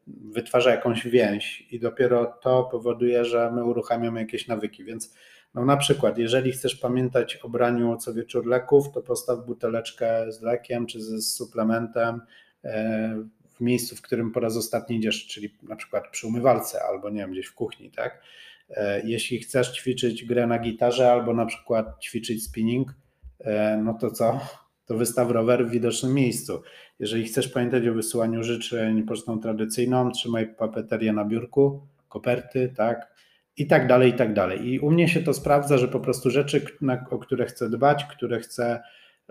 wytwarza 0.07 0.71
jakąś 0.71 1.07
więź 1.07 1.69
i 1.71 1.81
dopiero 1.81 2.27
to 2.43 2.65
powoduje, 2.65 3.25
że 3.25 3.53
my 3.53 3.65
uruchamiamy 3.65 4.21
jakieś 4.21 4.49
nawyki, 4.49 4.85
więc 4.85 5.15
no 5.57 5.65
na 5.65 5.77
przykład, 5.77 6.19
jeżeli 6.19 6.53
chcesz 6.53 6.77
pamiętać 6.77 7.37
o 7.37 7.49
braniu 7.49 7.97
co 7.97 8.15
wieczór 8.15 8.47
leków, 8.47 8.93
to 8.93 9.03
postaw 9.03 9.47
buteleczkę 9.47 10.33
z 10.33 10.43
lekiem 10.43 10.87
czy 10.87 11.01
z 11.01 11.35
suplementem 11.35 12.21
e, 12.65 13.25
w 13.57 13.61
miejscu, 13.61 13.97
w 13.97 14.03
którym 14.03 14.33
po 14.33 14.41
raz 14.41 14.57
ostatni 14.57 14.97
idziesz, 14.97 15.27
czyli 15.27 15.55
na 15.63 15.77
przykład 15.77 16.09
przy 16.11 16.27
umywalce 16.27 16.83
albo 16.83 17.11
nie 17.11 17.21
wiem, 17.21 17.31
gdzieś 17.31 17.47
w 17.47 17.55
kuchni, 17.55 17.91
tak? 17.91 18.23
E, 18.71 19.07
jeśli 19.07 19.39
chcesz 19.39 19.73
ćwiczyć 19.73 20.25
grę 20.25 20.47
na 20.47 20.59
gitarze 20.59 21.13
albo 21.13 21.35
na 21.35 21.47
przykład 21.47 21.87
ćwiczyć 22.01 22.45
spinning, 22.45 22.95
e, 23.41 23.77
no 23.85 23.95
to 23.95 24.11
co? 24.11 24.41
To 24.87 24.97
wystaw 24.97 25.31
rower 25.31 25.67
w 25.67 25.71
widocznym 25.71 26.15
miejscu. 26.15 26.63
Jeżeli 26.99 27.25
chcesz 27.25 27.49
pamiętać 27.49 27.89
o 27.89 27.95
wysyłaniu 27.95 28.43
życzeń 28.43 29.03
pocztą 29.03 29.41
tradycyjną, 29.41 30.11
trzymaj 30.11 30.55
papeterię 30.55 31.13
na 31.13 31.25
biurku, 31.25 31.87
koperty, 32.09 32.73
tak? 32.77 33.17
i 33.57 33.67
tak 33.67 33.87
dalej, 33.87 34.11
i 34.11 34.15
tak 34.15 34.35
dalej. 34.35 34.69
I 34.69 34.81
u 34.81 34.91
mnie 34.91 35.09
się 35.09 35.23
to 35.23 35.35
sprawdza, 35.35 35.79
że 35.79 35.89
po 35.89 36.01
prostu 36.01 36.31
rzeczy, 36.31 36.65
o 37.11 37.19
które 37.19 37.47
chcę 37.47 37.71
dbać, 37.71 38.05
które 38.05 38.41
chcę 38.41 38.81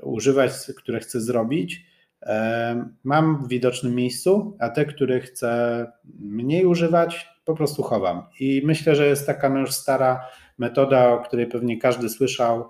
używać, 0.02 0.52
które 0.78 1.00
chcę 1.00 1.22
zrobić, 1.22 1.86
mam 3.04 3.44
w 3.44 3.48
widocznym 3.48 3.96
miejscu, 3.96 4.58
a 4.60 4.70
te, 4.70 4.86
które 4.86 5.20
chcę 5.20 5.86
mniej 6.20 6.66
używać, 6.66 7.30
po 7.46 7.56
prostu 7.56 7.84
chowam. 7.84 8.24
I 8.40 8.62
myślę, 8.66 8.96
że 8.96 9.08
jest 9.08 9.26
taka 9.26 9.60
już 9.60 9.72
stara 9.72 10.26
metoda, 10.58 11.10
o 11.10 11.20
której 11.20 11.48
pewnie 11.48 11.78
każdy 11.78 12.10
słyszał, 12.10 12.70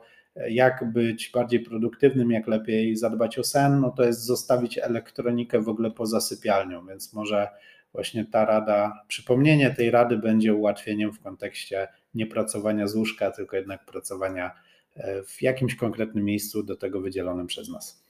jak 0.50 0.92
być 0.92 1.32
bardziej 1.34 1.60
produktywnym, 1.60 2.32
jak 2.32 2.48
lepiej 2.48 2.96
zadbać 2.96 3.40
o 3.40 3.44
sen, 3.44 3.80
no 3.80 3.92
to 3.92 4.04
jest 4.04 4.26
zostawić 4.26 4.78
elektronikę 4.78 5.62
w 5.62 5.70
ogóle 5.70 5.92
poza 5.92 6.22
sypialnią, 6.22 6.88
więc 6.88 7.14
może 7.14 7.48
właśnie 7.94 8.26
ta 8.26 8.46
rada, 8.46 9.04
przypomnienie 9.08 9.70
tej 9.70 9.92
rady 9.92 10.18
będzie 10.18 10.54
ułatwieniem 10.54 11.12
w 11.12 11.20
kontekście 11.20 11.88
nie 12.14 12.28
pracowania 12.28 12.88
z 12.88 12.96
łóżka, 12.96 13.32
tylko 13.32 13.56
jednak 13.56 13.86
pracowania 13.86 14.52
e, 14.96 15.24
w 15.24 15.42
jakimś 15.42 15.76
konkretnym 15.76 16.26
miejscu 16.26 16.64
do 16.64 16.76
tego 16.76 17.02
wydzielonym 17.02 17.48
przez 17.48 17.70
nas. 17.70 18.06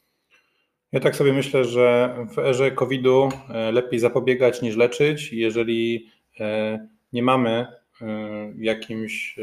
Ja 0.91 0.99
tak 0.99 1.15
sobie 1.15 1.33
myślę, 1.33 1.65
że 1.65 2.15
w 2.35 2.39
erze 2.39 2.71
COVID-u 2.71 3.29
e, 3.49 3.71
lepiej 3.71 3.99
zapobiegać 3.99 4.61
niż 4.61 4.75
leczyć. 4.75 5.33
Jeżeli 5.33 6.09
e, 6.39 6.87
nie 7.13 7.23
mamy 7.23 7.67
jakimś 8.57 9.39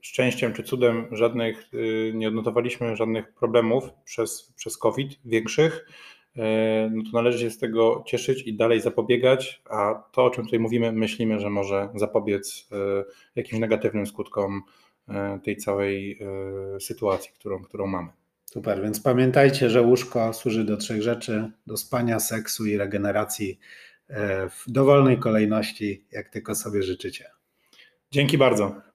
szczęściem 0.00 0.52
czy 0.52 0.62
cudem 0.62 1.06
żadnych, 1.12 1.70
nie 2.14 2.28
odnotowaliśmy 2.28 2.96
żadnych 2.96 3.34
problemów 3.34 3.84
przez, 4.04 4.52
przez 4.56 4.78
COVID 4.78 5.18
większych, 5.24 5.86
E, 6.38 6.90
no 6.92 7.02
to 7.02 7.10
należy 7.12 7.38
się 7.38 7.50
z 7.50 7.58
tego 7.58 8.04
cieszyć 8.06 8.42
i 8.42 8.56
dalej 8.56 8.80
zapobiegać, 8.80 9.62
a 9.70 9.94
to, 10.12 10.24
o 10.24 10.30
czym 10.30 10.44
tutaj 10.44 10.58
mówimy, 10.58 10.92
myślimy, 10.92 11.40
że 11.40 11.50
może 11.50 11.88
zapobiec 11.94 12.68
e, 12.72 12.76
jakimś 13.36 13.60
negatywnym 13.60 14.06
skutkom 14.06 14.62
tej 15.44 15.56
całej 15.56 16.18
sytuacji, 16.80 17.30
którą, 17.34 17.62
którą 17.62 17.86
mamy. 17.86 18.08
Super, 18.44 18.82
więc 18.82 19.00
pamiętajcie, 19.00 19.70
że 19.70 19.82
łóżko 19.82 20.32
służy 20.32 20.64
do 20.64 20.76
trzech 20.76 21.02
rzeczy: 21.02 21.50
do 21.66 21.76
spania, 21.76 22.20
seksu 22.20 22.66
i 22.66 22.76
regeneracji 22.76 23.58
w 24.50 24.70
dowolnej 24.70 25.18
kolejności, 25.18 26.04
jak 26.12 26.28
tylko 26.28 26.54
sobie 26.54 26.82
życzycie. 26.82 27.24
Dzięki 28.10 28.38
bardzo. 28.38 28.87